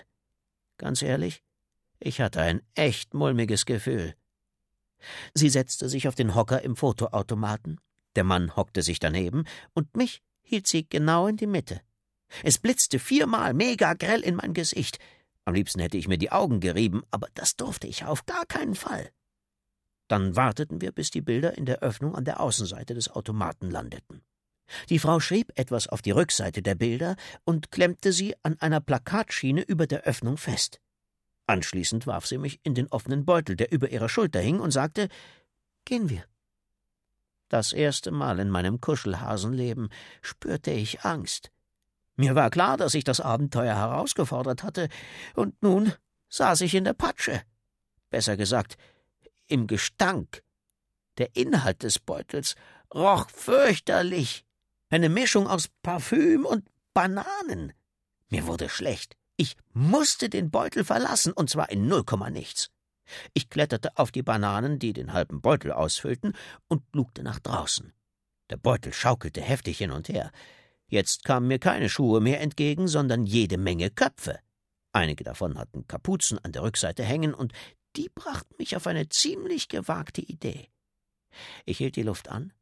Ganz 0.78 1.02
ehrlich, 1.02 1.42
ich 1.98 2.20
hatte 2.20 2.40
ein 2.40 2.62
echt 2.74 3.14
mulmiges 3.14 3.66
Gefühl. 3.66 4.14
Sie 5.34 5.48
setzte 5.48 5.88
sich 5.88 6.08
auf 6.08 6.14
den 6.14 6.34
Hocker 6.34 6.62
im 6.62 6.76
Fotoautomaten, 6.76 7.80
der 8.16 8.24
Mann 8.24 8.56
hockte 8.56 8.82
sich 8.82 8.98
daneben, 8.98 9.44
und 9.74 9.96
mich 9.96 10.22
hielt 10.42 10.66
sie 10.66 10.88
genau 10.88 11.26
in 11.26 11.36
die 11.36 11.46
Mitte. 11.46 11.80
Es 12.42 12.58
blitzte 12.58 12.98
viermal 12.98 13.54
mega 13.54 13.94
grell 13.94 14.20
in 14.20 14.36
mein 14.36 14.54
Gesicht. 14.54 14.98
Am 15.44 15.54
liebsten 15.54 15.80
hätte 15.80 15.96
ich 15.96 16.08
mir 16.08 16.18
die 16.18 16.32
Augen 16.32 16.60
gerieben, 16.60 17.02
aber 17.10 17.28
das 17.34 17.56
durfte 17.56 17.86
ich 17.86 18.04
auf 18.04 18.26
gar 18.26 18.46
keinen 18.46 18.74
Fall. 18.74 19.10
Dann 20.08 20.36
warteten 20.36 20.80
wir, 20.80 20.92
bis 20.92 21.10
die 21.10 21.20
Bilder 21.20 21.56
in 21.56 21.66
der 21.66 21.80
Öffnung 21.80 22.14
an 22.14 22.24
der 22.24 22.40
Außenseite 22.40 22.94
des 22.94 23.08
Automaten 23.08 23.70
landeten. 23.70 24.22
Die 24.88 24.98
Frau 24.98 25.20
schrieb 25.20 25.52
etwas 25.54 25.86
auf 25.88 26.02
die 26.02 26.10
Rückseite 26.10 26.62
der 26.62 26.74
Bilder 26.74 27.16
und 27.44 27.70
klemmte 27.70 28.12
sie 28.12 28.34
an 28.42 28.56
einer 28.60 28.80
Plakatschiene 28.80 29.62
über 29.62 29.86
der 29.86 30.02
Öffnung 30.02 30.36
fest. 30.36 30.80
Anschließend 31.46 32.06
warf 32.06 32.26
sie 32.26 32.38
mich 32.38 32.60
in 32.64 32.74
den 32.74 32.88
offenen 32.88 33.24
Beutel, 33.24 33.54
der 33.54 33.70
über 33.70 33.90
ihrer 33.90 34.08
Schulter 34.08 34.40
hing, 34.40 34.58
und 34.58 34.72
sagte 34.72 35.08
Gehen 35.84 36.10
wir. 36.10 36.24
Das 37.48 37.72
erste 37.72 38.10
Mal 38.10 38.40
in 38.40 38.50
meinem 38.50 38.80
Kuschelhasenleben 38.80 39.90
spürte 40.20 40.72
ich 40.72 41.02
Angst. 41.02 41.52
Mir 42.16 42.34
war 42.34 42.50
klar, 42.50 42.76
dass 42.76 42.94
ich 42.94 43.04
das 43.04 43.20
Abenteuer 43.20 43.76
herausgefordert 43.76 44.62
hatte, 44.62 44.88
und 45.34 45.62
nun 45.62 45.92
saß 46.28 46.62
ich 46.62 46.74
in 46.74 46.84
der 46.84 46.94
Patsche. 46.94 47.42
Besser 48.10 48.36
gesagt, 48.36 48.76
im 49.46 49.66
Gestank. 49.66 50.42
Der 51.18 51.34
Inhalt 51.36 51.82
des 51.82 51.98
Beutels 51.98 52.56
roch 52.94 53.28
fürchterlich. 53.30 54.44
Eine 54.88 55.08
Mischung 55.08 55.46
aus 55.46 55.68
Parfüm 55.82 56.44
und 56.44 56.68
Bananen. 56.94 57.72
Mir 58.28 58.46
wurde 58.46 58.68
schlecht. 58.68 59.16
Ich 59.36 59.56
musste 59.72 60.28
den 60.28 60.50
Beutel 60.50 60.84
verlassen, 60.84 61.32
und 61.32 61.50
zwar 61.50 61.70
in 61.70 61.86
null 61.86 62.04
Komma 62.04 62.30
nichts. 62.30 62.70
Ich 63.34 63.50
kletterte 63.50 63.96
auf 63.96 64.10
die 64.10 64.22
Bananen, 64.22 64.78
die 64.78 64.92
den 64.92 65.12
halben 65.12 65.40
Beutel 65.40 65.72
ausfüllten, 65.72 66.34
und 66.68 66.82
lugte 66.92 67.22
nach 67.22 67.38
draußen. 67.38 67.92
Der 68.50 68.56
Beutel 68.56 68.92
schaukelte 68.92 69.40
heftig 69.40 69.78
hin 69.78 69.90
und 69.90 70.08
her. 70.08 70.32
Jetzt 70.88 71.24
kamen 71.24 71.48
mir 71.48 71.58
keine 71.58 71.88
Schuhe 71.88 72.20
mehr 72.20 72.40
entgegen, 72.40 72.88
sondern 72.88 73.26
jede 73.26 73.58
Menge 73.58 73.90
Köpfe. 73.90 74.38
Einige 74.92 75.24
davon 75.24 75.58
hatten 75.58 75.86
Kapuzen 75.86 76.38
an 76.38 76.52
der 76.52 76.62
Rückseite 76.62 77.02
hängen, 77.02 77.34
und 77.34 77.52
die 77.96 78.08
brachten 78.08 78.54
mich 78.58 78.76
auf 78.76 78.86
eine 78.86 79.08
ziemlich 79.08 79.68
gewagte 79.68 80.20
Idee. 80.20 80.68
Ich 81.64 81.78
hielt 81.78 81.96
die 81.96 82.02
Luft 82.02 82.28
an, 82.28 82.52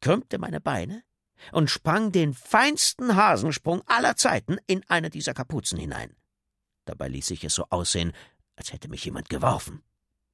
krümmte 0.00 0.38
meine 0.38 0.60
Beine, 0.60 1.02
und 1.50 1.70
sprang 1.70 2.12
den 2.12 2.34
feinsten 2.34 3.16
Hasensprung 3.16 3.82
aller 3.86 4.16
Zeiten 4.16 4.58
in 4.66 4.84
eine 4.88 5.10
dieser 5.10 5.34
Kapuzen 5.34 5.78
hinein. 5.78 6.14
Dabei 6.84 7.08
ließ 7.08 7.30
ich 7.32 7.44
es 7.44 7.54
so 7.54 7.66
aussehen, 7.70 8.12
als 8.56 8.72
hätte 8.72 8.88
mich 8.88 9.04
jemand 9.04 9.28
geworfen. 9.28 9.82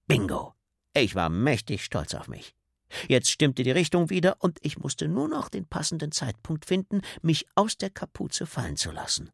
Bingo! 0.06 0.54
Ich 0.94 1.14
war 1.14 1.28
mächtig 1.28 1.84
stolz 1.84 2.14
auf 2.14 2.28
mich. 2.28 2.54
Jetzt 3.08 3.30
stimmte 3.30 3.62
die 3.62 3.70
Richtung 3.70 4.10
wieder, 4.10 4.36
und 4.40 4.58
ich 4.62 4.78
musste 4.78 5.08
nur 5.08 5.28
noch 5.28 5.48
den 5.48 5.66
passenden 5.66 6.12
Zeitpunkt 6.12 6.64
finden, 6.64 7.02
mich 7.22 7.46
aus 7.54 7.76
der 7.76 7.90
Kapuze 7.90 8.46
fallen 8.46 8.76
zu 8.76 8.90
lassen. 8.90 9.30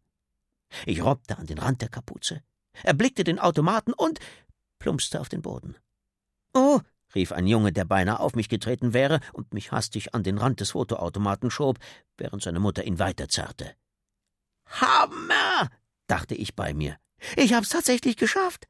Ich 0.87 1.03
robbte 1.03 1.39
an 1.39 1.47
den 1.47 1.59
Rand 1.59 1.83
der 1.83 1.89
Kapuze, 1.89 2.43
erblickte 2.83 3.25
den 3.25 3.39
Automaten 3.39 3.93
und 3.93 4.19
plumpste 4.79 5.21
auf 5.21 5.29
den 5.29 5.43
Boden. 5.43 5.77
Oh, 6.53 6.81
rief 7.15 7.33
ein 7.33 7.47
Junge, 7.47 7.73
der 7.73 7.85
beinahe 7.85 8.21
auf 8.21 8.35
mich 8.35 8.49
getreten 8.49 8.93
wäre 8.93 9.21
und 9.33 9.55
mich 9.55 9.73
hastig 9.73 10.15
an 10.15 10.23
den 10.23 10.39
Rand 10.39 10.61
des 10.61 10.73
Fotoautomaten 10.73 11.51
schob, 11.51 11.79
während 12.17 12.43
seine 12.43 12.61
Mutter 12.61 12.85
ihn 12.85 12.99
weiterzerrte. 12.99 13.75
Hammer! 14.67 15.71
dachte 16.07 16.35
ich 16.35 16.55
bei 16.55 16.75
mir. 16.75 16.97
Ich 17.37 17.55
hab's 17.55 17.71
tatsächlich 17.71 18.17
geschafft. 18.17 18.69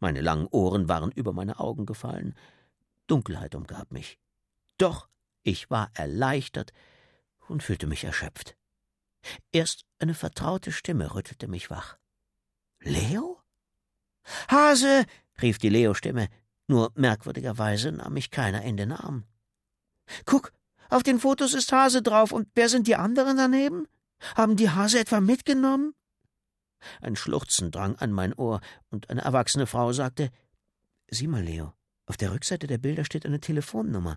Meine 0.00 0.20
langen 0.20 0.46
Ohren 0.48 0.88
waren 0.88 1.10
über 1.12 1.32
meine 1.32 1.58
Augen 1.60 1.86
gefallen. 1.86 2.34
Dunkelheit 3.08 3.54
umgab 3.54 3.90
mich. 3.90 4.18
Doch 4.78 5.08
ich 5.42 5.70
war 5.70 5.90
erleichtert 5.94 6.72
und 7.48 7.62
fühlte 7.62 7.86
mich 7.86 8.04
erschöpft. 8.04 8.56
Erst 9.50 9.84
eine 9.98 10.14
vertraute 10.14 10.72
Stimme 10.72 11.14
rüttelte 11.14 11.48
mich 11.48 11.70
wach. 11.70 11.98
Leo? 12.80 13.42
Hase! 14.48 15.04
rief 15.40 15.58
die 15.58 15.68
Leo-Stimme, 15.68 16.28
nur 16.66 16.92
merkwürdigerweise 16.94 17.92
nahm 17.92 18.12
mich 18.12 18.30
keiner 18.30 18.62
in 18.62 18.76
den 18.76 18.92
Arm. 18.92 19.24
Guck, 20.26 20.52
auf 20.90 21.02
den 21.02 21.20
Fotos 21.20 21.54
ist 21.54 21.72
Hase 21.72 22.02
drauf, 22.02 22.32
und 22.32 22.48
wer 22.54 22.68
sind 22.68 22.86
die 22.86 22.96
anderen 22.96 23.36
daneben? 23.36 23.86
Haben 24.36 24.56
die 24.56 24.70
Hase 24.70 24.98
etwa 24.98 25.20
mitgenommen? 25.20 25.94
Ein 27.00 27.16
Schluchzen 27.16 27.70
drang 27.70 27.96
an 27.96 28.12
mein 28.12 28.34
Ohr, 28.34 28.60
und 28.90 29.10
eine 29.10 29.22
erwachsene 29.22 29.66
Frau 29.66 29.92
sagte 29.92 30.30
Sieh 31.10 31.26
mal, 31.26 31.42
Leo, 31.42 31.72
auf 32.08 32.16
der 32.16 32.32
Rückseite 32.32 32.66
der 32.66 32.78
Bilder 32.78 33.04
steht 33.04 33.26
eine 33.26 33.40
Telefonnummer. 33.40 34.16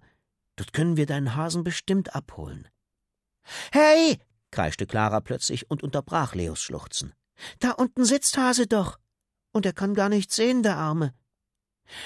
Dort 0.55 0.73
können 0.73 0.97
wir 0.97 1.05
deinen 1.05 1.35
Hasen 1.35 1.63
bestimmt 1.63 2.15
abholen. 2.15 2.67
Hey! 3.71 4.19
kreischte 4.51 4.85
Clara 4.85 5.19
plötzlich 5.21 5.69
und 5.69 5.83
unterbrach 5.83 6.35
Leos 6.35 6.61
Schluchzen. 6.61 7.13
Da 7.59 7.71
unten 7.71 8.05
sitzt 8.05 8.37
Hase 8.37 8.67
doch. 8.67 8.99
Und 9.51 9.65
er 9.65 9.73
kann 9.73 9.93
gar 9.93 10.09
nichts 10.09 10.35
sehen, 10.35 10.63
der 10.63 10.77
Arme. 10.77 11.13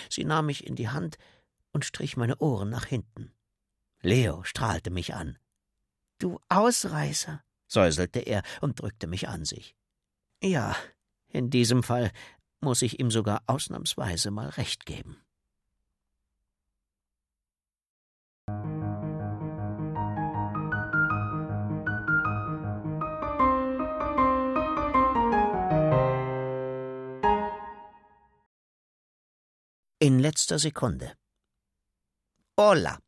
Sie 0.10 0.24
nahm 0.24 0.48
mich 0.48 0.66
in 0.66 0.76
die 0.76 0.90
Hand 0.90 1.18
und 1.72 1.86
strich 1.86 2.18
meine 2.18 2.38
Ohren 2.38 2.70
nach 2.70 2.86
hinten. 2.86 3.32
Leo 4.02 4.44
strahlte 4.44 4.90
mich 4.90 5.14
an. 5.14 5.38
Du 6.20 6.40
Ausreißer, 6.50 7.44
säuselte 7.68 8.20
er 8.20 8.42
und 8.62 8.82
drückte 8.82 9.08
mich 9.08 9.28
an 9.28 9.46
sich. 9.46 9.76
Ja, 10.42 10.76
in 11.28 11.50
diesem 11.50 11.84
Fall 11.84 12.12
muss 12.62 12.82
ich 12.82 13.00
ihm 13.00 13.12
sogar 13.12 13.44
ausnahmsweise 13.48 14.32
mal 14.32 14.50
recht 14.50 14.86
geben. 14.86 15.25
In 30.00 30.20
letzter 30.20 30.60
Sekunde. 30.60 31.14
Hola. 32.58 33.00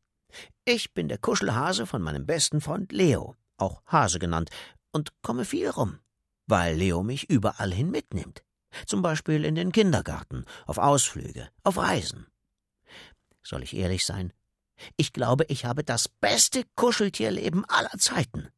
Ich 0.64 0.92
bin 0.94 1.08
der 1.08 1.18
Kuschelhase 1.18 1.86
von 1.86 2.02
meinem 2.02 2.26
besten 2.26 2.60
Freund 2.60 2.92
Leo, 2.92 3.36
auch 3.56 3.82
Hase 3.86 4.18
genannt, 4.18 4.50
und 4.92 5.10
komme 5.22 5.44
viel 5.44 5.70
rum 5.70 6.00
weil 6.48 6.76
Leo 6.76 7.02
mich 7.02 7.30
überall 7.30 7.72
hin 7.72 7.90
mitnimmt. 7.90 8.42
Zum 8.86 9.02
Beispiel 9.02 9.44
in 9.44 9.54
den 9.54 9.70
Kindergarten, 9.70 10.44
auf 10.66 10.78
Ausflüge, 10.78 11.48
auf 11.62 11.78
Reisen. 11.78 12.26
Soll 13.42 13.62
ich 13.62 13.76
ehrlich 13.76 14.04
sein? 14.04 14.32
Ich 14.96 15.12
glaube, 15.12 15.44
ich 15.48 15.64
habe 15.64 15.84
das 15.84 16.08
beste 16.08 16.64
Kuscheltierleben 16.74 17.64
aller 17.66 17.96
Zeiten. 17.98 18.48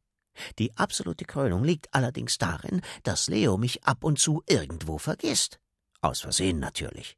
Die 0.59 0.75
absolute 0.77 1.25
Krönung 1.25 1.63
liegt 1.63 1.93
allerdings 1.93 2.37
darin, 2.37 2.81
dass 3.03 3.27
Leo 3.27 3.57
mich 3.57 3.83
ab 3.83 4.03
und 4.03 4.19
zu 4.19 4.43
irgendwo 4.47 4.97
vergisst. 4.97 5.59
Aus 6.01 6.21
Versehen 6.21 6.59
natürlich. 6.59 7.17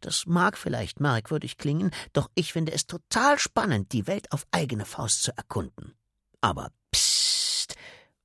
Das 0.00 0.26
mag 0.26 0.56
vielleicht 0.56 1.00
merkwürdig 1.00 1.58
klingen, 1.58 1.90
doch 2.12 2.30
ich 2.34 2.52
finde 2.52 2.72
es 2.72 2.86
total 2.86 3.38
spannend, 3.38 3.92
die 3.92 4.06
Welt 4.06 4.32
auf 4.32 4.46
eigene 4.50 4.84
Faust 4.84 5.22
zu 5.22 5.36
erkunden. 5.36 5.94
Aber 6.40 6.70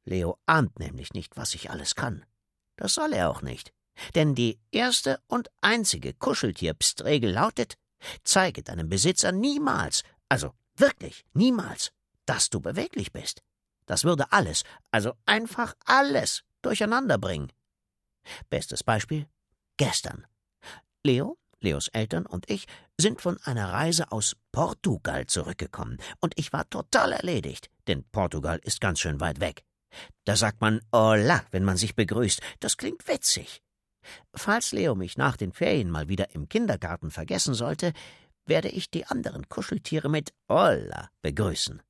Leo 0.05 0.39
ahnt 0.45 0.79
nämlich 0.79 1.13
nicht, 1.13 1.37
was 1.37 1.53
ich 1.53 1.69
alles 1.69 1.95
kann. 1.95 2.25
Das 2.75 2.93
soll 2.93 3.13
er 3.13 3.29
auch 3.29 3.41
nicht. 3.41 3.73
Denn 4.15 4.33
die 4.33 4.59
erste 4.71 5.21
und 5.27 5.49
einzige 5.61 6.13
Kuscheltier-Pst-Regel 6.13 7.31
lautet, 7.31 7.77
zeige 8.23 8.63
deinem 8.63 8.89
Besitzer 8.89 9.31
niemals, 9.31 10.03
also 10.29 10.53
wirklich 10.75 11.25
niemals, 11.33 11.91
dass 12.25 12.49
du 12.49 12.61
beweglich 12.61 13.11
bist. 13.11 13.41
Das 13.85 14.03
würde 14.03 14.31
alles, 14.31 14.63
also 14.91 15.13
einfach 15.25 15.75
alles, 15.85 16.43
durcheinander 16.61 17.17
bringen. 17.17 17.51
Bestes 18.49 18.83
Beispiel 18.83 19.27
gestern. 19.77 20.27
Leo, 21.03 21.37
Leos 21.61 21.87
Eltern 21.89 22.25
und 22.25 22.49
ich 22.49 22.65
sind 22.99 23.21
von 23.21 23.37
einer 23.43 23.71
Reise 23.71 24.11
aus 24.11 24.35
Portugal 24.51 25.25
zurückgekommen, 25.27 25.97
und 26.19 26.33
ich 26.37 26.53
war 26.53 26.69
total 26.69 27.13
erledigt, 27.13 27.69
denn 27.87 28.03
Portugal 28.11 28.59
ist 28.63 28.81
ganz 28.81 28.99
schön 28.99 29.19
weit 29.19 29.39
weg. 29.39 29.63
Da 30.25 30.35
sagt 30.35 30.61
man 30.61 30.81
Hola, 30.93 31.43
wenn 31.51 31.63
man 31.63 31.77
sich 31.77 31.95
begrüßt. 31.95 32.41
Das 32.59 32.77
klingt 32.77 33.07
witzig. 33.07 33.61
Falls 34.33 34.71
Leo 34.71 34.95
mich 34.95 35.17
nach 35.17 35.37
den 35.37 35.51
Ferien 35.51 35.89
mal 35.89 36.07
wieder 36.09 36.33
im 36.33 36.47
Kindergarten 36.47 37.11
vergessen 37.11 37.53
sollte, 37.53 37.93
werde 38.45 38.69
ich 38.69 38.89
die 38.89 39.05
anderen 39.05 39.49
Kuscheltiere 39.49 40.09
mit 40.09 40.33
Hola 40.47 41.09
begrüßen. 41.21 41.81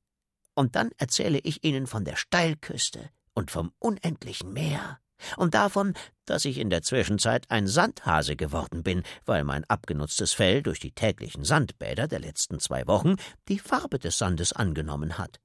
Und 0.54 0.76
dann 0.76 0.90
erzähle 0.98 1.38
ich 1.38 1.64
ihnen 1.64 1.86
von 1.86 2.04
der 2.04 2.16
Steilküste 2.16 3.10
und 3.34 3.50
vom 3.50 3.72
unendlichen 3.78 4.52
Meer 4.52 5.00
und 5.36 5.54
davon, 5.54 5.94
dass 6.24 6.44
ich 6.44 6.58
in 6.58 6.70
der 6.70 6.82
Zwischenzeit 6.82 7.50
ein 7.50 7.66
Sandhase 7.66 8.36
geworden 8.36 8.82
bin, 8.82 9.02
weil 9.24 9.44
mein 9.44 9.64
abgenutztes 9.64 10.32
Fell 10.32 10.62
durch 10.62 10.80
die 10.80 10.92
täglichen 10.92 11.44
Sandbäder 11.44 12.08
der 12.08 12.20
letzten 12.20 12.60
zwei 12.60 12.86
Wochen 12.86 13.16
die 13.48 13.58
Farbe 13.58 13.98
des 13.98 14.18
Sandes 14.18 14.52
angenommen 14.52 15.18
hat. 15.18 15.40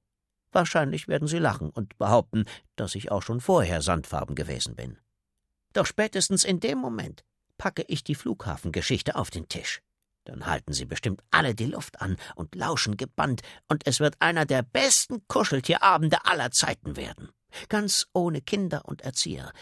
Wahrscheinlich 0.52 1.08
werden 1.08 1.28
sie 1.28 1.38
lachen 1.38 1.70
und 1.70 1.98
behaupten, 1.98 2.44
dass 2.76 2.94
ich 2.94 3.10
auch 3.10 3.22
schon 3.22 3.40
vorher 3.40 3.82
sandfarben 3.82 4.34
gewesen 4.34 4.74
bin. 4.74 4.98
Doch 5.72 5.86
spätestens 5.86 6.44
in 6.44 6.60
dem 6.60 6.78
Moment 6.78 7.24
packe 7.58 7.84
ich 7.88 8.04
die 8.04 8.14
Flughafengeschichte 8.14 9.16
auf 9.16 9.30
den 9.30 9.48
Tisch. 9.48 9.82
Dann 10.24 10.46
halten 10.46 10.72
sie 10.72 10.84
bestimmt 10.84 11.22
alle 11.30 11.54
die 11.54 11.66
Luft 11.66 12.00
an 12.00 12.16
und 12.34 12.54
lauschen 12.54 12.96
gebannt, 12.96 13.42
und 13.68 13.86
es 13.86 14.00
wird 14.00 14.16
einer 14.20 14.44
der 14.44 14.62
besten 14.62 15.26
Kuscheltierabende 15.28 16.24
aller 16.24 16.50
Zeiten 16.50 16.96
werden. 16.96 17.30
Ganz 17.68 18.06
ohne 18.12 18.40
Kinder 18.40 18.84
und 18.84 19.02
Erzieher. 19.02 19.52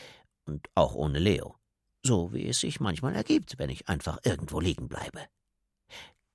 Und 0.46 0.68
auch 0.74 0.94
ohne 0.94 1.18
Leo. 1.18 1.56
So 2.02 2.32
wie 2.32 2.46
es 2.48 2.60
sich 2.60 2.80
manchmal 2.80 3.14
ergibt, 3.14 3.58
wenn 3.58 3.70
ich 3.70 3.88
einfach 3.88 4.18
irgendwo 4.24 4.60
liegen 4.60 4.88
bleibe. 4.88 5.20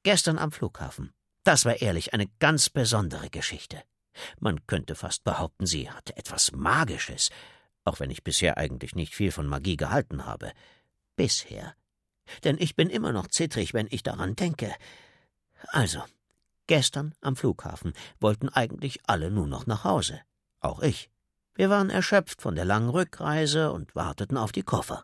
Gestern 0.04 0.40
am 0.40 0.52
Flughafen. 0.52 1.12
Das 1.44 1.66
war 1.66 1.82
ehrlich 1.82 2.14
eine 2.14 2.28
ganz 2.40 2.70
besondere 2.70 3.30
Geschichte. 3.30 3.84
Man 4.40 4.66
könnte 4.66 4.96
fast 4.96 5.24
behaupten, 5.24 5.66
sie 5.66 5.90
hatte 5.90 6.18
etwas 6.18 6.52
Magisches, 6.52 7.30
auch 7.84 8.00
wenn 8.00 8.10
ich 8.10 8.24
bisher 8.24 8.58
eigentlich 8.58 8.96
nicht 8.96 9.14
viel 9.14 9.32
von 9.32 9.48
Magie 9.48 9.78
gehalten 9.78 10.26
habe. 10.26 10.52
Bisher. 11.16 11.76
Denn 12.44 12.58
ich 12.60 12.76
bin 12.76 12.90
immer 12.90 13.12
noch 13.12 13.28
zittrig, 13.28 13.74
wenn 13.74 13.88
ich 13.90 14.04
daran 14.04 14.36
denke. 14.36 14.74
Also, 15.68 16.04
gestern 16.68 17.14
am 17.22 17.36
Flughafen 17.36 17.94
wollten 18.20 18.50
eigentlich 18.50 19.00
alle 19.08 19.32
nur 19.32 19.48
noch 19.48 19.66
nach 19.66 19.84
Hause. 19.84 20.22
Auch 20.60 20.82
ich. 20.82 21.10
Wir 21.60 21.70
waren 21.70 21.90
erschöpft 21.90 22.42
von 22.42 22.56
der 22.56 22.64
langen 22.64 22.88
Rückreise 22.88 23.74
und 23.74 23.94
warteten 23.94 24.38
auf 24.38 24.54
die 24.54 24.64
Koffer. 24.64 25.04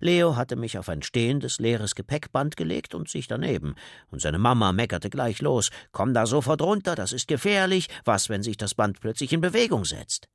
Leo 0.00 0.34
hatte 0.34 0.56
mich 0.56 0.76
auf 0.76 0.88
ein 0.88 1.02
stehendes, 1.02 1.60
leeres 1.60 1.94
Gepäckband 1.94 2.56
gelegt 2.56 2.96
und 2.96 3.08
sich 3.08 3.28
daneben, 3.28 3.76
und 4.08 4.20
seine 4.20 4.40
Mama 4.40 4.72
meckerte 4.72 5.08
gleich 5.08 5.40
los 5.40 5.70
Komm 5.92 6.14
da 6.14 6.26
sofort 6.26 6.62
runter, 6.62 6.96
das 6.96 7.12
ist 7.12 7.28
gefährlich, 7.28 7.86
was, 8.04 8.28
wenn 8.28 8.42
sich 8.42 8.56
das 8.56 8.74
Band 8.74 8.98
plötzlich 8.98 9.32
in 9.32 9.40
Bewegung 9.40 9.84
setzt? 9.84 10.28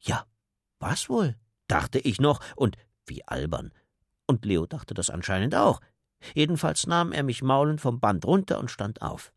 Ja, 0.00 0.26
was 0.78 1.08
wohl? 1.08 1.36
dachte 1.68 1.98
ich 1.98 2.20
noch, 2.20 2.40
und 2.54 2.76
wie 3.06 3.26
albern. 3.26 3.72
Und 4.26 4.44
Leo 4.44 4.66
dachte 4.66 4.92
das 4.92 5.08
anscheinend 5.08 5.54
auch. 5.54 5.80
Jedenfalls 6.34 6.86
nahm 6.86 7.12
er 7.12 7.22
mich 7.22 7.40
maulend 7.40 7.80
vom 7.80 7.98
Band 7.98 8.26
runter 8.26 8.58
und 8.58 8.70
stand 8.70 9.00
auf. 9.00 9.32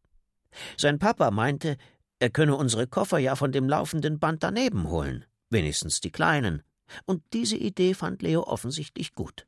Sein 0.76 1.00
Papa 1.00 1.32
meinte, 1.32 1.78
er 2.20 2.30
könne 2.30 2.56
unsere 2.56 2.88
Koffer 2.88 3.18
ja 3.18 3.36
von 3.36 3.52
dem 3.52 3.68
laufenden 3.68 4.20
Band 4.20 4.44
daneben 4.44 4.90
holen, 4.90 5.26
wenigstens 5.50 6.02
die 6.02 6.12
kleinen 6.12 6.64
und 7.06 7.24
diese 7.34 7.58
Idee 7.58 7.94
fand 7.94 8.22
Leo 8.22 8.44
offensichtlich 8.44 9.14
gut. 9.14 9.46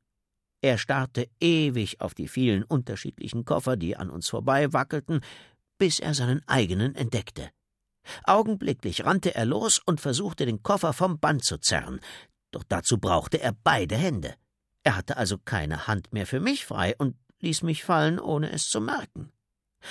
Er 0.62 0.78
starrte 0.78 1.28
ewig 1.40 2.02
auf 2.02 2.14
die 2.14 2.28
vielen 2.28 2.64
unterschiedlichen 2.64 3.46
Koffer, 3.46 3.78
die 3.78 3.98
an 3.98 4.10
uns 4.10 4.30
vorbei 4.30 4.74
wackelten, 4.74 5.22
bis 5.78 6.00
er 6.00 6.14
seinen 6.14 6.48
eigenen 6.48 6.94
entdeckte. 6.96 7.50
Augenblicklich 8.24 9.06
rannte 9.06 9.34
er 9.34 9.46
los 9.46 9.80
und 9.80 10.02
versuchte, 10.02 10.46
den 10.46 10.62
Koffer 10.64 10.94
vom 10.94 11.20
Band 11.20 11.44
zu 11.44 11.58
zerren. 11.58 12.00
Doch 12.52 12.64
dazu 12.64 13.00
brauchte 13.00 13.40
er 13.40 13.56
beide 13.64 13.96
Hände. 13.96 14.36
Er 14.84 14.98
hatte 14.98 15.18
also 15.18 15.38
keine 15.38 15.88
Hand 15.88 16.14
mehr 16.14 16.28
für 16.28 16.40
mich 16.40 16.66
frei 16.66 16.96
und 16.98 17.16
ließ 17.40 17.64
mich 17.64 17.84
fallen, 17.84 18.20
ohne 18.20 18.52
es 18.52 18.70
zu 18.70 18.82
merken. 18.82 19.32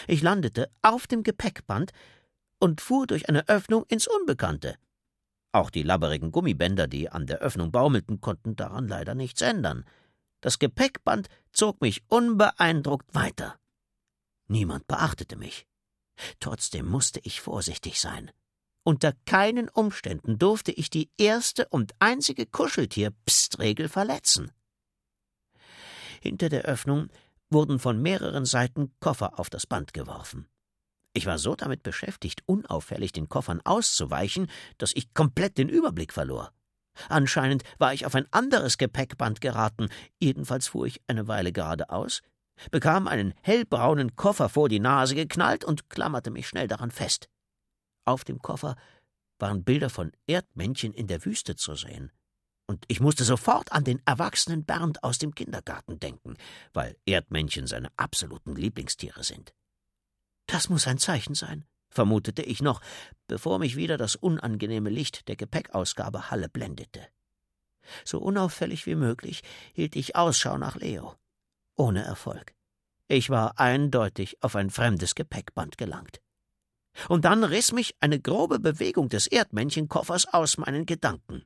Ich 0.06 0.22
landete 0.22 0.70
auf 0.82 1.08
dem 1.08 1.24
Gepäckband 1.24 1.90
und 2.60 2.80
fuhr 2.80 3.06
durch 3.06 3.28
eine 3.28 3.48
Öffnung 3.48 3.84
ins 3.88 4.06
Unbekannte. 4.06 4.76
Auch 5.52 5.70
die 5.70 5.82
labberigen 5.82 6.30
Gummibänder, 6.30 6.86
die 6.86 7.08
an 7.08 7.26
der 7.26 7.38
Öffnung 7.38 7.72
baumelten, 7.72 8.20
konnten 8.20 8.54
daran 8.54 8.86
leider 8.86 9.14
nichts 9.16 9.40
ändern. 9.40 9.84
Das 10.40 10.58
Gepäckband 10.58 11.28
zog 11.52 11.80
mich 11.80 12.04
unbeeindruckt 12.08 13.12
weiter. 13.14 13.58
Niemand 14.46 14.86
beachtete 14.86 15.36
mich. 15.36 15.66
Trotzdem 16.38 16.86
musste 16.86 17.20
ich 17.24 17.40
vorsichtig 17.40 18.00
sein. 18.00 18.30
Unter 18.82 19.12
keinen 19.26 19.68
Umständen 19.68 20.38
durfte 20.38 20.72
ich 20.72 20.88
die 20.90 21.10
erste 21.18 21.68
und 21.68 21.94
einzige 21.98 22.46
Kuscheltier-Pst-Regel 22.46 23.88
verletzen. 23.88 24.52
Hinter 26.20 26.48
der 26.48 26.62
Öffnung 26.62 27.08
wurden 27.50 27.78
von 27.78 28.00
mehreren 28.00 28.44
Seiten 28.44 28.92
Koffer 29.00 29.38
auf 29.38 29.50
das 29.50 29.66
Band 29.66 29.92
geworfen. 29.92 30.48
Ich 31.12 31.26
war 31.26 31.38
so 31.38 31.56
damit 31.56 31.82
beschäftigt, 31.82 32.42
unauffällig 32.46 33.12
den 33.12 33.28
Koffern 33.28 33.60
auszuweichen, 33.64 34.48
dass 34.78 34.92
ich 34.94 35.12
komplett 35.12 35.58
den 35.58 35.68
Überblick 35.68 36.12
verlor. 36.12 36.52
Anscheinend 37.08 37.64
war 37.78 37.94
ich 37.94 38.06
auf 38.06 38.14
ein 38.14 38.26
anderes 38.32 38.78
Gepäckband 38.78 39.40
geraten, 39.40 39.88
jedenfalls 40.20 40.68
fuhr 40.68 40.86
ich 40.86 41.00
eine 41.06 41.28
Weile 41.28 41.52
geradeaus, 41.52 42.22
bekam 42.70 43.08
einen 43.08 43.34
hellbraunen 43.42 44.16
Koffer 44.16 44.48
vor 44.48 44.68
die 44.68 44.80
Nase 44.80 45.14
geknallt 45.14 45.64
und 45.64 45.88
klammerte 45.88 46.30
mich 46.30 46.46
schnell 46.46 46.68
daran 46.68 46.90
fest. 46.90 47.28
Auf 48.04 48.24
dem 48.24 48.40
Koffer 48.40 48.76
waren 49.38 49.64
Bilder 49.64 49.90
von 49.90 50.12
Erdmännchen 50.26 50.92
in 50.92 51.06
der 51.06 51.24
Wüste 51.24 51.56
zu 51.56 51.74
sehen. 51.74 52.12
Und 52.66 52.84
ich 52.86 53.00
musste 53.00 53.24
sofort 53.24 53.72
an 53.72 53.82
den 53.82 54.00
erwachsenen 54.04 54.64
Bernd 54.64 55.02
aus 55.02 55.18
dem 55.18 55.34
Kindergarten 55.34 55.98
denken, 55.98 56.36
weil 56.72 56.96
Erdmännchen 57.04 57.66
seine 57.66 57.90
absoluten 57.96 58.54
Lieblingstiere 58.54 59.24
sind. 59.24 59.52
Das 60.50 60.68
muss 60.68 60.86
ein 60.86 60.98
Zeichen 60.98 61.34
sein, 61.34 61.64
vermutete 61.90 62.42
ich 62.42 62.62
noch, 62.62 62.80
bevor 63.28 63.58
mich 63.58 63.76
wieder 63.76 63.96
das 63.96 64.16
unangenehme 64.16 64.90
Licht 64.90 65.28
der 65.28 65.36
Gepäckausgabe 65.36 66.30
Halle 66.30 66.48
blendete. 66.48 67.06
So 68.04 68.18
unauffällig 68.18 68.86
wie 68.86 68.94
möglich 68.94 69.42
hielt 69.72 69.96
ich 69.96 70.16
Ausschau 70.16 70.58
nach 70.58 70.76
Leo 70.76 71.16
ohne 71.80 72.02
Erfolg. 72.02 72.54
Ich 73.08 73.30
war 73.30 73.58
eindeutig 73.58 74.36
auf 74.42 74.54
ein 74.54 74.70
fremdes 74.70 75.14
Gepäckband 75.14 75.78
gelangt. 75.78 76.20
Und 77.08 77.24
dann 77.24 77.42
riss 77.42 77.72
mich 77.72 77.96
eine 78.00 78.20
grobe 78.20 78.58
Bewegung 78.58 79.08
des 79.08 79.26
Erdmännchenkoffers 79.26 80.26
aus 80.26 80.58
meinen 80.58 80.84
Gedanken. 80.84 81.44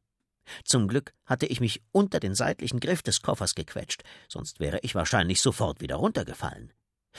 Zum 0.64 0.88
Glück 0.88 1.14
hatte 1.24 1.46
ich 1.46 1.60
mich 1.60 1.82
unter 1.92 2.18
den 2.18 2.34
seitlichen 2.34 2.80
Griff 2.80 3.02
des 3.02 3.22
Koffers 3.22 3.54
gequetscht, 3.54 4.02
sonst 4.28 4.60
wäre 4.60 4.80
ich 4.82 4.94
wahrscheinlich 4.94 5.40
sofort 5.40 5.80
wieder 5.80 5.96
runtergefallen. 5.96 6.72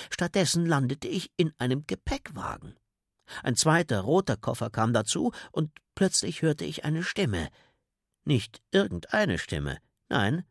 Stattdessen 0.10 0.66
landete 0.66 1.08
ich 1.08 1.32
in 1.38 1.54
einem 1.58 1.86
Gepäckwagen. 1.88 2.76
Ein 3.44 3.56
zweiter 3.56 4.02
roter 4.02 4.38
Koffer 4.38 4.70
kam 4.70 4.94
dazu, 4.94 5.32
und 5.52 5.72
plötzlich 5.96 6.42
hörte 6.42 6.66
ich 6.66 6.86
eine 6.86 7.04
Stimme. 7.04 7.50
Nicht 8.24 8.62
irgendeine 8.72 9.38
Stimme, 9.38 9.80
nein, 10.10 10.46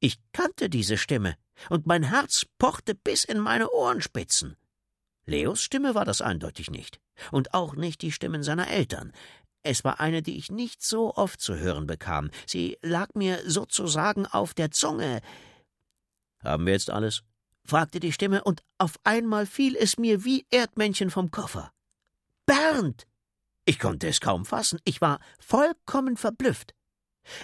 ich 0.00 0.18
kannte 0.32 0.68
diese 0.68 0.98
Stimme 0.98 1.36
und 1.70 1.86
mein 1.86 2.02
Herz 2.02 2.46
pochte 2.58 2.94
bis 2.94 3.24
in 3.24 3.38
meine 3.38 3.70
Ohrenspitzen. 3.70 4.56
Leos 5.24 5.62
Stimme 5.62 5.94
war 5.94 6.04
das 6.04 6.20
eindeutig 6.20 6.70
nicht, 6.70 7.00
und 7.32 7.54
auch 7.54 7.74
nicht 7.74 8.02
die 8.02 8.12
Stimmen 8.12 8.42
seiner 8.42 8.68
Eltern. 8.68 9.12
Es 9.62 9.82
war 9.82 9.98
eine, 9.98 10.22
die 10.22 10.36
ich 10.36 10.52
nicht 10.52 10.82
so 10.82 11.14
oft 11.14 11.40
zu 11.40 11.56
hören 11.56 11.86
bekam. 11.86 12.30
Sie 12.46 12.78
lag 12.82 13.14
mir 13.14 13.40
sozusagen 13.50 14.26
auf 14.26 14.54
der 14.54 14.70
Zunge. 14.70 15.20
Haben 16.44 16.66
wir 16.66 16.74
jetzt 16.74 16.90
alles? 16.90 17.24
Fragte 17.66 18.00
die 18.00 18.12
Stimme, 18.12 18.44
und 18.44 18.62
auf 18.78 18.96
einmal 19.04 19.46
fiel 19.46 19.76
es 19.76 19.98
mir 19.98 20.24
wie 20.24 20.46
Erdmännchen 20.50 21.10
vom 21.10 21.30
Koffer. 21.30 21.72
Bernd! 22.46 23.06
Ich 23.64 23.78
konnte 23.78 24.06
es 24.06 24.20
kaum 24.20 24.44
fassen, 24.44 24.80
ich 24.84 25.00
war 25.00 25.18
vollkommen 25.38 26.16
verblüfft. 26.16 26.74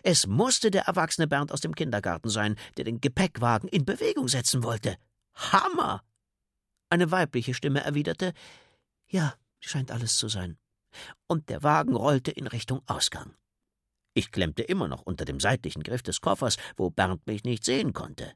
Es 0.02 0.26
musste 0.26 0.70
der 0.70 0.82
erwachsene 0.82 1.26
Bernd 1.26 1.50
aus 1.50 1.60
dem 1.60 1.74
Kindergarten 1.74 2.28
sein, 2.28 2.56
der 2.76 2.84
den 2.84 3.00
Gepäckwagen 3.00 3.68
in 3.68 3.84
Bewegung 3.84 4.28
setzen 4.28 4.62
wollte. 4.62 4.96
Hammer! 5.34 6.02
Eine 6.90 7.10
weibliche 7.10 7.54
Stimme 7.54 7.82
erwiderte 7.82 8.32
Ja, 9.08 9.34
scheint 9.60 9.90
alles 9.90 10.16
zu 10.16 10.28
sein. 10.28 10.58
Und 11.26 11.48
der 11.48 11.62
Wagen 11.62 11.96
rollte 11.96 12.30
in 12.30 12.46
Richtung 12.46 12.82
Ausgang. 12.86 13.34
Ich 14.14 14.30
klemmte 14.30 14.62
immer 14.62 14.88
noch 14.88 15.02
unter 15.02 15.24
dem 15.24 15.40
seitlichen 15.40 15.82
Griff 15.82 16.02
des 16.02 16.20
Koffers, 16.20 16.58
wo 16.76 16.90
Bernd 16.90 17.26
mich 17.26 17.44
nicht 17.44 17.64
sehen 17.64 17.92
konnte. 17.94 18.34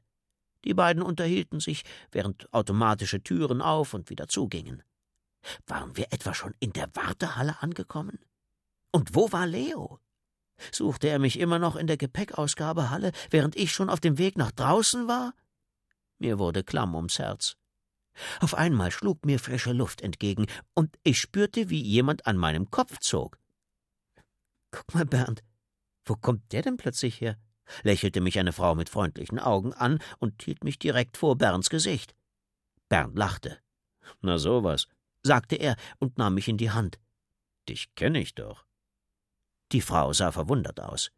Die 0.67 0.73
beiden 0.73 1.01
unterhielten 1.01 1.61
sich, 1.61 1.85
während 2.11 2.53
automatische 2.53 3.23
Türen 3.23 3.61
auf 3.61 3.93
und 3.93 4.09
wieder 4.09 4.27
zugingen. 4.27 4.83
Waren 5.65 5.95
wir 5.95 6.11
etwa 6.11 6.33
schon 6.33 6.55
in 6.59 6.73
der 6.73 6.93
Wartehalle 6.93 7.61
angekommen? 7.61 8.19
Und 8.91 9.15
wo 9.15 9.31
war 9.31 9.47
Leo? 9.47 10.01
Suchte 10.73 11.07
er 11.07 11.19
mich 11.19 11.39
immer 11.39 11.57
noch 11.57 11.77
in 11.77 11.87
der 11.87 11.95
Gepäckausgabehalle, 11.95 13.13
während 13.29 13.55
ich 13.55 13.71
schon 13.71 13.89
auf 13.89 14.01
dem 14.01 14.17
Weg 14.17 14.37
nach 14.37 14.51
draußen 14.51 15.07
war? 15.07 15.33
Mir 16.19 16.37
wurde 16.37 16.65
klamm 16.65 16.95
ums 16.95 17.17
Herz. 17.17 17.55
Auf 18.41 18.53
einmal 18.53 18.91
schlug 18.91 19.25
mir 19.25 19.39
frische 19.39 19.71
Luft 19.71 20.01
entgegen, 20.01 20.47
und 20.73 20.99
ich 21.03 21.21
spürte, 21.21 21.69
wie 21.69 21.81
jemand 21.81 22.27
an 22.27 22.35
meinem 22.35 22.69
Kopf 22.71 22.97
zog. 22.99 23.39
Guck 24.71 24.93
mal, 24.93 25.05
Bernd, 25.05 25.45
wo 26.03 26.15
kommt 26.17 26.51
der 26.51 26.63
denn 26.63 26.75
plötzlich 26.75 27.21
her? 27.21 27.37
Lächelte 27.83 28.21
mich 28.21 28.39
eine 28.39 28.53
Frau 28.53 28.75
mit 28.75 28.89
freundlichen 28.89 29.39
Augen 29.39 29.73
an 29.73 29.99
und 30.19 30.41
hielt 30.43 30.63
mich 30.63 30.79
direkt 30.79 31.17
vor 31.17 31.37
Bernds 31.37 31.69
Gesicht. 31.69 32.15
Bernd 32.89 33.17
lachte. 33.17 33.59
Na 34.21 34.37
sowas, 34.37 34.87
sagte 35.23 35.55
er 35.55 35.75
und 35.99 36.17
nahm 36.17 36.35
mich 36.35 36.47
in 36.47 36.57
die 36.57 36.71
Hand. 36.71 36.99
Dich 37.67 37.93
kenne 37.95 38.19
ich 38.19 38.35
doch. 38.35 38.65
Die 39.71 39.81
Frau 39.81 40.13
sah 40.13 40.31
verwundert 40.31 40.79
aus. 40.79 41.11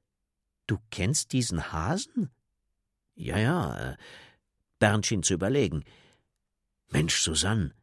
Du 0.66 0.80
kennst 0.90 1.34
diesen 1.34 1.72
Hasen? 1.72 2.32
Ja, 3.16 3.38
ja. 3.38 3.92
Äh, 3.92 3.98
Bernd 4.80 5.06
schien 5.06 5.24
zu 5.24 5.34
überlegen. 5.34 5.84
Mensch, 6.88 7.22
Susanne, 7.22 7.76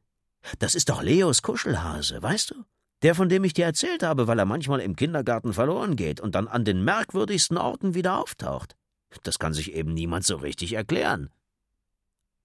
das 0.59 0.75
ist 0.75 0.89
doch 0.89 1.03
Leos 1.03 1.43
Kuschelhase, 1.43 2.23
weißt 2.23 2.53
du? 2.53 2.65
Der, 3.03 3.15
von 3.15 3.29
dem 3.29 3.45
ich 3.45 3.53
dir 3.53 3.67
erzählt 3.67 4.03
habe, 4.03 4.27
weil 4.27 4.39
er 4.39 4.47
manchmal 4.47 4.81
im 4.81 4.97
Kindergarten 4.97 5.53
verloren 5.53 5.97
geht 5.97 6.21
und 6.21 6.35
dann 6.35 6.49
an 6.49 6.65
den 6.65 6.83
merkwürdigsten 6.83 7.59
Orten 7.59 7.95
wieder 7.95 8.19
auftaucht. 8.19 8.77
Das 9.23 9.39
kann 9.39 9.53
sich 9.53 9.75
eben 9.75 9.93
niemand 9.93 10.25
so 10.25 10.37
richtig 10.37 10.73
erklären. 10.73 11.31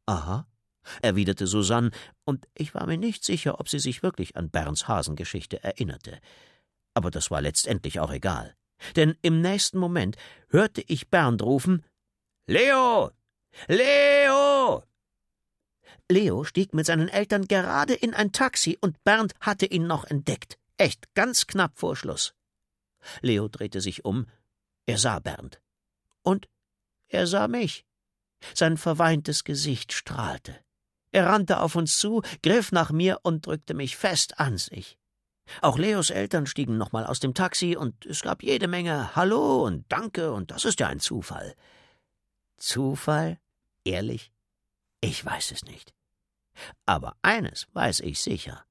Aha, 0.05 0.45
erwiderte 1.01 1.47
Susanne, 1.47 1.91
und 2.25 2.47
ich 2.53 2.75
war 2.75 2.85
mir 2.85 2.97
nicht 2.97 3.23
sicher, 3.23 3.59
ob 3.59 3.69
sie 3.69 3.79
sich 3.79 4.03
wirklich 4.03 4.35
an 4.35 4.49
Bernds 4.49 4.87
Hasengeschichte 4.87 5.63
erinnerte 5.63 6.19
aber 6.93 7.11
das 7.11 7.31
war 7.31 7.41
letztendlich 7.41 7.99
auch 7.99 8.11
egal. 8.11 8.55
Denn 8.95 9.15
im 9.21 9.41
nächsten 9.41 9.77
Moment 9.77 10.17
hörte 10.49 10.83
ich 10.87 11.09
Bernd 11.09 11.41
rufen 11.41 11.85
Leo. 12.47 13.11
Leo. 13.67 14.83
Leo 16.11 16.43
stieg 16.43 16.73
mit 16.73 16.85
seinen 16.85 17.07
Eltern 17.07 17.47
gerade 17.47 17.93
in 17.93 18.13
ein 18.13 18.31
Taxi 18.31 18.77
und 18.79 19.03
Bernd 19.03 19.33
hatte 19.39 19.65
ihn 19.65 19.87
noch 19.87 20.03
entdeckt. 20.03 20.59
Echt 20.77 21.13
ganz 21.15 21.47
knapp 21.47 21.79
vor 21.79 21.95
Schluss. 21.95 22.33
Leo 23.21 23.47
drehte 23.47 23.81
sich 23.81 24.05
um. 24.05 24.27
Er 24.85 24.97
sah 24.97 25.19
Bernd. 25.19 25.61
Und 26.21 26.47
er 27.07 27.27
sah 27.27 27.47
mich. 27.47 27.85
Sein 28.53 28.77
verweintes 28.77 29.43
Gesicht 29.43 29.93
strahlte. 29.93 30.55
Er 31.11 31.27
rannte 31.27 31.59
auf 31.59 31.75
uns 31.75 31.97
zu, 31.97 32.21
griff 32.41 32.71
nach 32.71 32.91
mir 32.91 33.19
und 33.23 33.45
drückte 33.45 33.73
mich 33.73 33.97
fest 33.97 34.39
an 34.39 34.57
sich. 34.57 34.97
Auch 35.61 35.77
Leos 35.77 36.09
Eltern 36.09 36.45
stiegen 36.45 36.77
nochmal 36.77 37.05
aus 37.05 37.19
dem 37.19 37.33
Taxi 37.33 37.75
und 37.75 38.05
es 38.05 38.21
gab 38.21 38.43
jede 38.43 38.67
Menge 38.67 39.15
Hallo 39.15 39.65
und 39.65 39.91
Danke 39.91 40.31
und 40.31 40.51
das 40.51 40.65
ist 40.65 40.79
ja 40.79 40.87
ein 40.87 40.99
Zufall. 40.99 41.55
Zufall? 42.57 43.39
Ehrlich? 43.83 44.31
Ich 45.01 45.25
weiß 45.25 45.51
es 45.51 45.65
nicht. 45.65 45.93
Aber 46.85 47.15
eines 47.21 47.67
weiß 47.73 48.01
ich 48.01 48.21
sicher. 48.21 48.65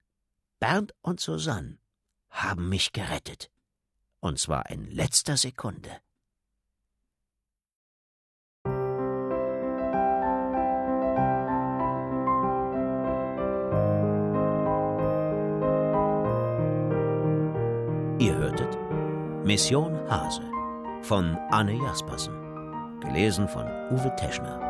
Bernd 0.58 0.94
und 1.02 1.20
Susanne 1.20 1.78
haben 2.30 2.68
mich 2.68 2.92
gerettet. 2.92 3.50
Und 4.20 4.38
zwar 4.38 4.68
in 4.70 4.90
letzter 4.90 5.36
Sekunde. 5.36 5.90
Ihr 18.20 18.36
hörtet 18.36 18.76
Mission 19.46 19.98
Hase 20.10 20.42
von 21.02 21.38
Anne 21.50 21.72
Jaspersen. 21.82 22.34
Gelesen 23.00 23.48
von 23.48 23.64
Uwe 23.90 24.14
Teschner. 24.16 24.69